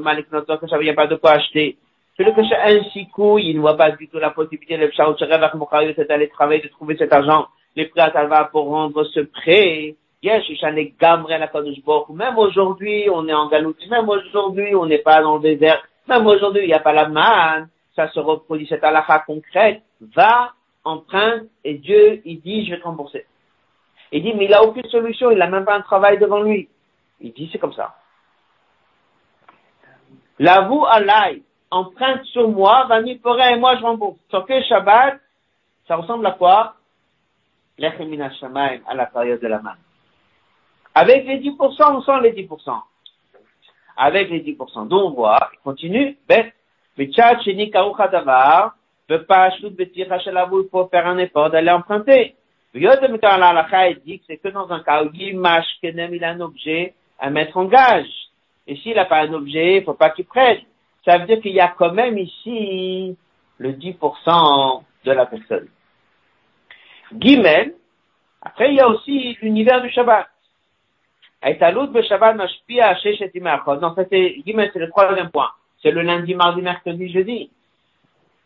[0.82, 1.78] n'y a pas de quoi acheter.
[2.18, 4.92] Celui que un sikou, il ne voit pas du tout la possibilité de
[5.96, 7.48] c'est d'aller travailler, de trouver cet argent.
[7.76, 9.96] Les prêts va pour rendre ce prêt.
[10.24, 13.88] Même aujourd'hui, on est en Galouti.
[13.88, 15.82] Même aujourd'hui, on n'est pas dans le désert.
[16.10, 17.70] Même aujourd'hui, il n'y a pas la manne.
[17.98, 19.82] Ça se reproduit, cette halakha concrète.
[20.16, 23.26] Va emprunte et Dieu, il dit, je vais te rembourser.
[24.12, 26.70] Il dit, mais il a aucune solution, il n'a même pas un travail devant lui.
[27.20, 27.96] Il dit, c'est comme ça.
[30.38, 31.32] L'avoue Allah
[31.72, 34.18] emprunte sur moi, va et moi je rembourse.
[34.30, 35.20] Sauf que Shabbat,
[35.88, 36.76] ça ressemble à quoi?
[37.80, 39.76] L'echemina Shamaim à la période de la main.
[40.94, 42.82] Avec les 10% ou sans les 10%?
[43.98, 44.88] Avec les 10%.
[44.88, 46.54] Donc on voit, il continue, bet,
[46.98, 47.40] mais tchat
[47.72, 48.76] karucha davar,
[49.10, 49.50] veut pas
[50.32, 52.36] l'avoue, il faut faire un effort d'aller emprunter.
[52.74, 53.68] Yodem la
[54.06, 57.30] dit que c'est que dans un cas où Gimash Kenem, il a un objet à
[57.30, 58.10] mettre en gage.
[58.68, 60.60] Et s'il n'a pas un objet, il faut pas qu'il prenne.
[61.06, 63.16] Ça veut dire qu'il y a quand même ici
[63.58, 65.68] le 10% de la personne.
[67.18, 67.74] Gimel,
[68.42, 70.28] après il y a aussi l'univers du Shabbat.
[71.44, 71.94] Non,
[73.96, 75.50] ça c'est, Gimel c'est le troisième point.
[75.82, 77.52] C'est le lundi, mardi, mercredi, jeudi.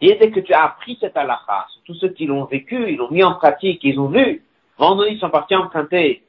[0.02, 3.12] Et dès que tu as appris cette halakha, tous ceux qui l'ont vécu, ils l'ont
[3.12, 4.44] mis en pratique, ils ont vu,
[4.78, 6.24] vendredi ils sont partis emprunter,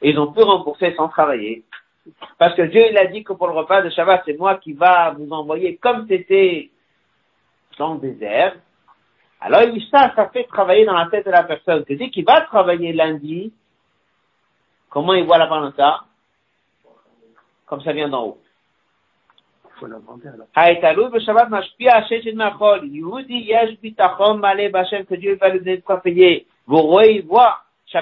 [0.00, 1.64] et ils ont pu rembourser sans travailler.
[2.38, 4.72] Parce que Dieu, il a dit que pour le repas de Shabbat, c'est moi qui
[4.72, 6.70] va vous envoyer comme c'était
[7.78, 8.56] dans le désert.
[9.40, 11.84] Alors, il ça, ça fait travailler dans la tête de la personne.
[11.84, 13.52] Que dès qu'il va travailler lundi,
[14.88, 16.04] comment il voit la ça
[17.66, 18.38] Comme ça vient d'en haut
[25.04, 26.46] que Dieu va lui donner de quoi payer.
[26.66, 27.58] Vous voyez, il voit.
[27.90, 27.96] Il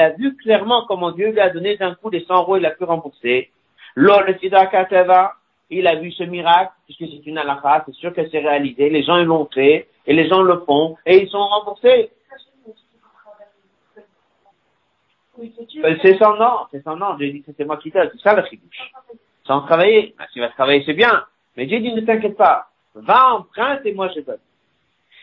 [0.00, 2.70] a vu clairement comment Dieu lui a donné d'un coup les 100 euros, il a
[2.70, 3.50] pu rembourser.
[5.70, 9.04] il a vu ce miracle, puisque c'est une halakha, c'est sûr que c'est réalisé, les
[9.04, 12.10] gens l'ont fait, et les gens le font, et ils sont remboursés.
[16.02, 18.34] C'est son nom, c'est son nom, j'ai dit que c'était moi qui t'ai, c'est ça
[18.34, 18.92] la chidouche
[19.50, 20.14] sans travailler.
[20.16, 21.24] Ben, s'il va travailler, c'est bien.
[21.56, 22.68] Mais Dieu dit, ne t'inquiète pas.
[22.94, 24.38] Va, emprunte et moi je donne.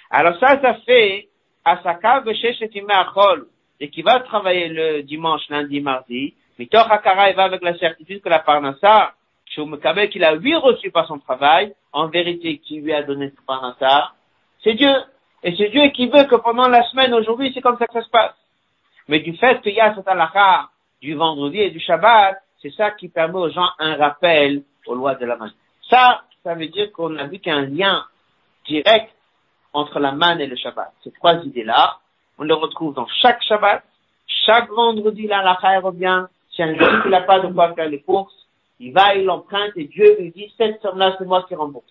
[0.10, 1.30] Alors ça, ça fait,
[2.02, 2.28] cave
[3.80, 8.22] et qui va travailler le dimanche, lundi, mardi, Mitor Hakara, il va avec la certitude
[8.22, 9.14] que la Parnassa,
[9.46, 14.12] qu'il a lui reçu par son travail, en vérité, qui lui a donné ce Parnassa,
[14.64, 14.94] c'est Dieu.
[15.44, 18.02] Et c'est Dieu qui veut que pendant la semaine, aujourd'hui, c'est comme ça que ça
[18.02, 18.36] se passe.
[19.08, 20.70] Mais du fait qu'il y a cette halakha
[21.02, 25.16] du vendredi et du Shabbat, c'est ça qui permet aux gens un rappel aux lois
[25.16, 25.54] de la manne.
[25.90, 28.06] Ça, ça veut dire qu'on a vu qu'il lien
[28.68, 29.14] direct
[29.74, 30.92] entre la manne et le Shabbat.
[31.04, 32.00] Ces trois idées-là,
[32.38, 33.84] on les retrouve dans chaque Shabbat.
[34.46, 36.26] Chaque vendredi, la chaire revient.
[36.52, 38.34] Si un jour il n'a pas de quoi faire les courses,
[38.80, 41.86] il va, il emprunte et Dieu lui dit, cette somme-là, c'est moi qui rembourse.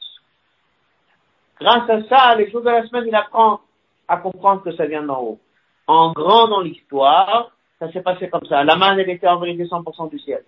[1.61, 3.61] Grâce à ça, les jours de la semaine, il apprend
[4.09, 5.41] à comprendre que ça vient d'en haut.
[5.87, 8.65] En grand dans l'histoire, ça s'est passé comme ça.
[8.65, 10.43] La manne, elle était en vérité 100% du ciel.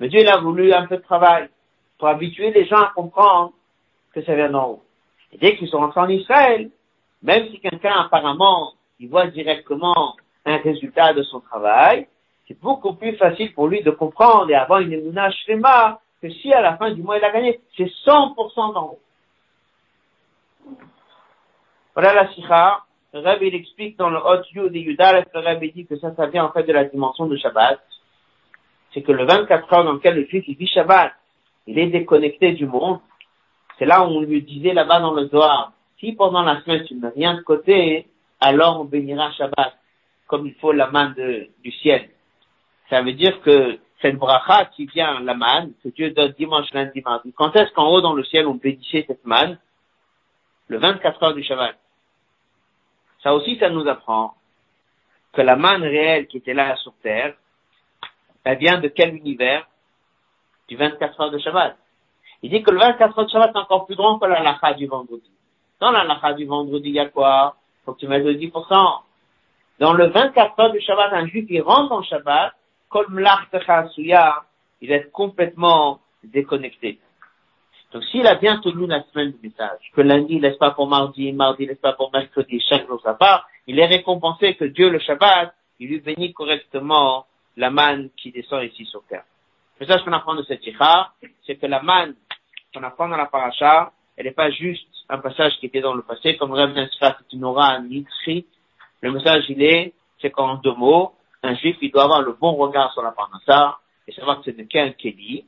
[0.00, 1.48] Mais Dieu, il a voulu un peu de travail
[1.98, 3.52] pour habituer les gens à comprendre
[4.12, 4.82] que ça vient d'en haut.
[5.32, 6.70] Et dès qu'ils sont rentrés en Israël,
[7.22, 12.06] même si quelqu'un apparemment, il voit directement un résultat de son travail,
[12.46, 16.52] c'est beaucoup plus facile pour lui de comprendre et avoir une émouna schéma que si
[16.52, 19.00] à la fin du mois il a gagné, c'est 100% d'en haut.
[21.94, 22.82] Voilà la sikha.
[23.12, 26.14] Le Rabbi, il explique dans le Hot Yud et Yudal, le Rabbi dit que ça,
[26.14, 27.80] ça vient en fait de la dimension de Shabbat
[28.96, 31.12] c'est que le 24 heures dans lequel le juif il vit Shabbat,
[31.66, 33.00] il est déconnecté du monde.
[33.78, 36.94] C'est là où on lui disait là-bas dans le Zohar, si pendant la semaine tu
[36.94, 38.06] mets rien de côté,
[38.40, 39.76] alors on bénira Shabbat,
[40.26, 41.14] comme il faut la main
[41.62, 42.08] du ciel.
[42.88, 47.02] Ça veut dire que cette bracha qui vient, la manne, que Dieu donne dimanche, lundi,
[47.02, 49.58] mardi, quand est-ce qu'en haut dans le ciel on bénissait cette manne?
[50.68, 51.76] Le 24 heures du Shabbat.
[53.22, 54.34] Ça aussi, ça nous apprend
[55.34, 57.34] que la manne réelle qui était là sur terre,
[58.46, 59.66] elle vient de quel univers?
[60.68, 61.76] Du 24 heures de Shabbat.
[62.42, 64.72] Il dit que le 24 heures de Shabbat est encore plus grand que la lacha
[64.74, 65.30] du vendredi.
[65.80, 67.56] Dans la lacha du vendredi, il y a quoi?
[67.84, 69.00] Faut que tu mettes le 10%.
[69.80, 72.52] Dans le 24 heures de Shabbat, un juif qui rentre en Shabbat,
[72.88, 73.20] comme
[74.80, 77.00] il est complètement déconnecté.
[77.92, 80.86] Donc s'il a bien tenu la semaine du message, que lundi il laisse pas pour
[80.86, 84.64] mardi, mardi il laisse pas pour mercredi, chaque jour sa part, il est récompensé que
[84.64, 87.26] Dieu le Shabbat, il lui bénit correctement
[87.56, 89.24] la manne qui descend ici sur terre.
[89.78, 91.12] Le message qu'on apprend de cette tikha,
[91.46, 92.14] c'est que la manne
[92.74, 96.02] qu'on apprend dans la paracha, elle n'est pas juste un passage qui était dans le
[96.02, 100.74] passé, comme Rêve d'inscrit, c'est une aura, un Le message, il est, c'est qu'en deux
[100.74, 103.78] mots, un juif, il doit avoir le bon regard sur la paracha
[104.08, 105.44] et savoir que c'est de quel Kéli.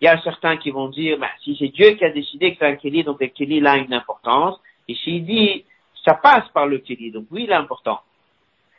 [0.00, 2.58] Il y a certains qui vont dire, bah, si c'est Dieu qui a décidé que
[2.58, 4.58] c'est un Kéli, donc le Kéli, là, a une importance.
[4.88, 5.64] Et s'il dit,
[6.04, 8.00] ça passe par le Kéli, donc oui, il est important.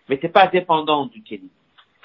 [0.10, 1.50] Mais t'es pas dépendant du Kéli.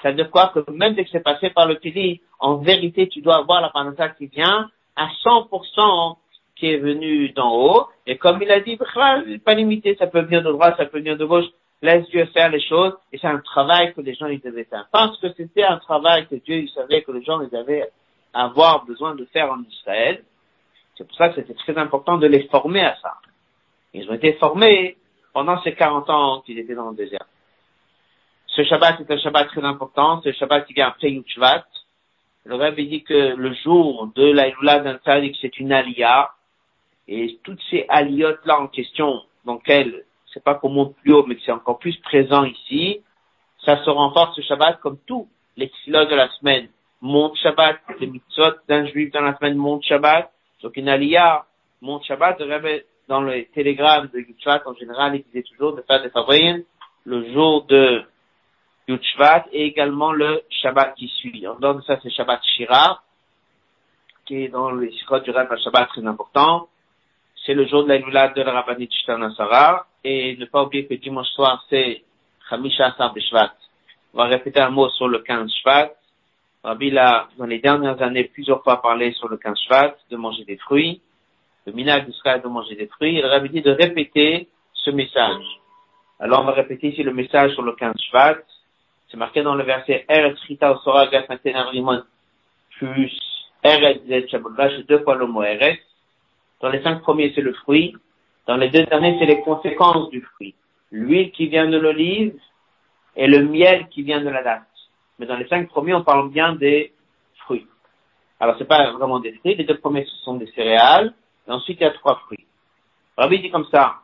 [0.01, 3.21] Ça veut dire Que même dès que c'est passé par le Kili, en vérité, tu
[3.21, 6.17] dois avoir la parnassa qui vient à 100%
[6.55, 10.43] qui est venu d'en haut, et comme il a dit, pas limité, ça peut venir
[10.43, 11.45] de droite, ça peut venir de gauche,
[11.81, 14.87] laisse Dieu faire les choses, et c'est un travail que les gens ils devaient faire.
[14.91, 17.89] Parce que c'était un travail que Dieu il savait que les gens ils avaient
[18.33, 20.23] avoir besoin de faire en Israël.
[20.97, 23.13] C'est pour ça que c'était très important de les former à ça.
[23.93, 24.97] Ils ont été formés
[25.33, 27.25] pendant ces 40 ans qu'ils étaient dans le désert.
[28.55, 31.65] Ce Shabbat est un Shabbat très important, c'est le Shabbat qui vient après Yutshvat.
[32.45, 34.99] Le Rebbe dit que le jour de l'Aïloula d'un
[35.39, 36.31] c'est une aliyah,
[37.07, 41.25] et toutes ces aliotes là en question, donc elles, c'est pas qu'on monte plus haut,
[41.27, 43.01] mais c'est encore plus présent ici,
[43.65, 46.69] ça se renforce ce Shabbat comme tous les tfilotes de la semaine.
[47.01, 50.31] Montent Shabbat, les mitzvot d'un juif dans la semaine montent Shabbat,
[50.63, 51.45] donc une aliyah
[51.81, 52.41] monte Shabbat,
[53.07, 56.63] dans le télégramme de Yutshvat, en général, il disait toujours de faire des favoines
[57.05, 58.03] le jour de
[58.89, 61.41] Yutshvat et également le Shabbat qui suit.
[61.41, 63.01] Dehors de ça, c'est Shabbat Shira,
[64.25, 66.67] qui est dans les Shirot du un Shabbat très important
[67.45, 69.87] c'est le jour de la de la Rabbanit Shtanasara.
[70.03, 72.03] Et ne pas oublier que dimanche soir, c'est
[72.49, 73.53] Chamisha Asar Shvat.
[74.13, 75.91] On va répéter un mot sur le 15 Shvat.
[76.63, 80.43] Rabbi a, dans les dernières années, plusieurs fois parlé sur le 15 Shvat, de manger
[80.45, 81.01] des fruits.
[81.65, 83.15] Le minag d'Israël de manger des fruits.
[83.15, 85.43] Il Rabbi dit de répéter ce message.
[86.19, 88.37] Alors on va répéter ici le message sur le 15 Shvat.
[89.09, 92.03] C'est marqué dans le verset Eretz Chita Osora Gas Rimon
[92.77, 93.11] plus
[93.63, 95.79] Eretz Zet Shabbat, deux fois le mot Eretz.
[96.61, 97.95] Dans les cinq premiers, c'est le fruit.
[98.47, 100.55] Dans les deux derniers, c'est les conséquences du fruit.
[100.91, 102.35] L'huile qui vient de l'olive
[103.15, 104.63] et le miel qui vient de la date.
[105.17, 106.93] Mais dans les cinq premiers, on parle bien des
[107.39, 107.67] fruits.
[108.39, 109.55] Alors, c'est pas vraiment des fruits.
[109.55, 111.13] Les deux premiers, ce sont des céréales.
[111.47, 112.45] Et ensuite, il y a trois fruits.
[113.17, 113.97] Rabbi dit comme ça.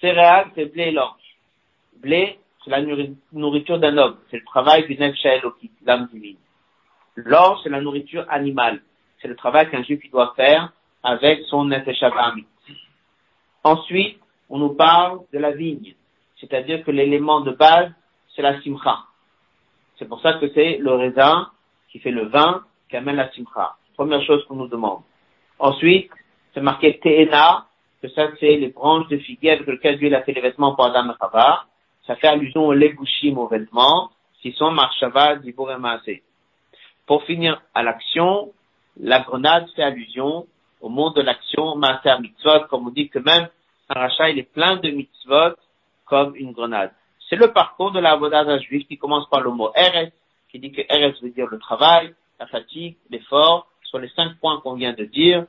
[0.00, 1.20] Céréales, c'est blé et l'orge.
[1.96, 2.82] Blé, c'est la
[3.32, 4.16] nourriture d'un homme.
[4.30, 5.42] C'est le travail du Nefesh
[5.84, 6.36] l'âme divine.
[7.16, 8.80] L'orge, c'est la nourriture animale.
[9.20, 12.46] C'est le travail qu'un juif doit faire avec son Nefeshabami.
[13.62, 15.94] Ensuite, on nous parle de la vigne,
[16.38, 17.92] c'est-à-dire que l'élément de base,
[18.34, 18.98] c'est la simcha.
[19.98, 21.50] C'est pour ça que c'est le raisin
[21.90, 23.76] qui fait le vin qui amène la simcha.
[23.94, 25.02] Première chose qu'on nous demande.
[25.58, 26.10] Ensuite,
[26.52, 27.66] c'est marqué Te'ena,
[28.02, 30.86] que ça c'est les branches de figuier avec lesquelles Dieu a fait les vêtements pour
[30.86, 31.64] Adam et Chava.
[32.06, 34.10] Ça fait allusion aux legushim, aux vêtements,
[34.42, 35.70] qui sont marshava, dibur
[37.06, 38.52] Pour finir à l'action,
[39.00, 40.46] la grenade fait allusion
[40.80, 43.48] au monde de l'action, Maser Mitzvot, comme on dit que même
[43.88, 45.56] un rachat, il est plein de mitzvot
[46.04, 46.92] comme une grenade.
[47.28, 50.10] C'est le parcours de la d'un juif qui commence par le mot RS,
[50.50, 54.60] qui dit que RS veut dire le travail, la fatigue, l'effort, sur les cinq points
[54.60, 55.46] qu'on vient de dire.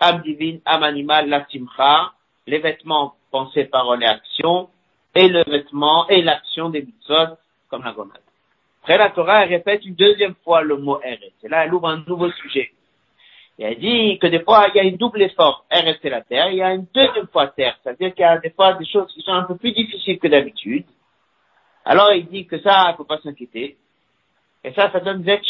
[0.00, 2.12] Âme divine, âme animale, la simcha,
[2.46, 4.68] les vêtements, pensée, parole et action,
[5.14, 7.36] et le vêtement et l'action des mitzvot
[7.68, 8.20] comme la grenade.
[8.82, 11.32] Après, la Torah répète une deuxième fois le mot RS.
[11.42, 12.70] Et là, elle ouvre un nouveau sujet.
[13.58, 16.50] Il a dit que des fois, il y a une double effort, rester la terre,
[16.50, 17.78] il y a une deuxième fois terre.
[17.82, 20.28] C'est-à-dire qu'il y a des fois des choses qui sont un peu plus difficiles que
[20.28, 20.84] d'habitude.
[21.84, 23.76] Alors, il dit que ça, il faut pas s'inquiéter.
[24.64, 25.40] Et ça, ça donne Zet.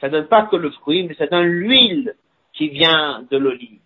[0.00, 2.16] Ça donne pas que le fruit, mais ça donne l'huile
[2.54, 3.80] qui vient de l'olive.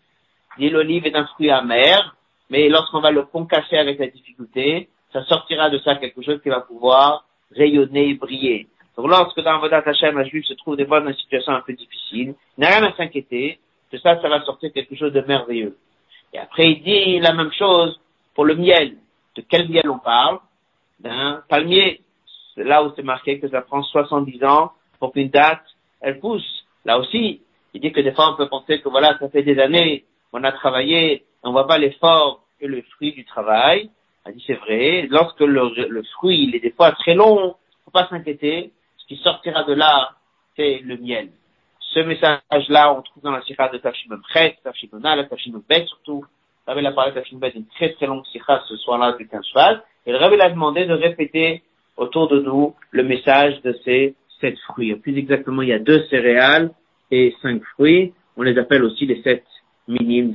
[0.58, 2.16] L'olive est un fruit amer,
[2.54, 6.50] mais lorsqu'on va le concasser avec la difficulté, ça sortira de ça quelque chose qui
[6.50, 8.68] va pouvoir rayonner et briller.
[8.96, 11.62] Donc lorsque dans Vodat Hashem, un juif se trouve des fois dans une situation un
[11.62, 13.58] peu difficile, il n'a rien à s'inquiéter,
[13.90, 15.76] que ça, ça va sortir quelque chose de merveilleux.
[16.32, 17.98] Et après, il dit la même chose
[18.36, 18.98] pour le miel.
[19.34, 20.38] De quel miel on parle?
[21.00, 22.02] D'un palmier.
[22.56, 25.64] Là où c'est marqué que ça prend 70 ans pour qu'une date,
[26.00, 26.64] elle pousse.
[26.84, 27.40] Là aussi,
[27.72, 30.44] il dit que des fois on peut penser que voilà, ça fait des années, on
[30.44, 33.90] a travaillé, on voit pas l'effort le fruit du travail.
[34.26, 38.08] Il dit c'est vrai, lorsque le, fruit, il est des fois très long, faut pas
[38.08, 40.12] s'inquiéter, ce qui sortira de là,
[40.56, 41.28] c'est le miel.
[41.80, 46.24] Ce message-là, on trouve dans la sikha de Tafshimon Chet, Tafshimon la Tafshimon Bet surtout.
[46.66, 49.44] Rabbi a parlé de Tafshimon Bet, une très très longue sikha ce soir-là du 15
[50.06, 51.62] Et le Rabbi a demandé de répéter
[51.96, 54.94] autour de nous le message de ces sept fruits.
[54.96, 56.70] Plus exactement, il y a deux céréales
[57.10, 58.12] et cinq fruits.
[58.36, 59.44] On les appelle aussi les sept
[59.86, 60.32] minimes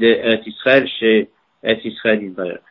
[1.64, 2.62] de Israël chez Israël Israël.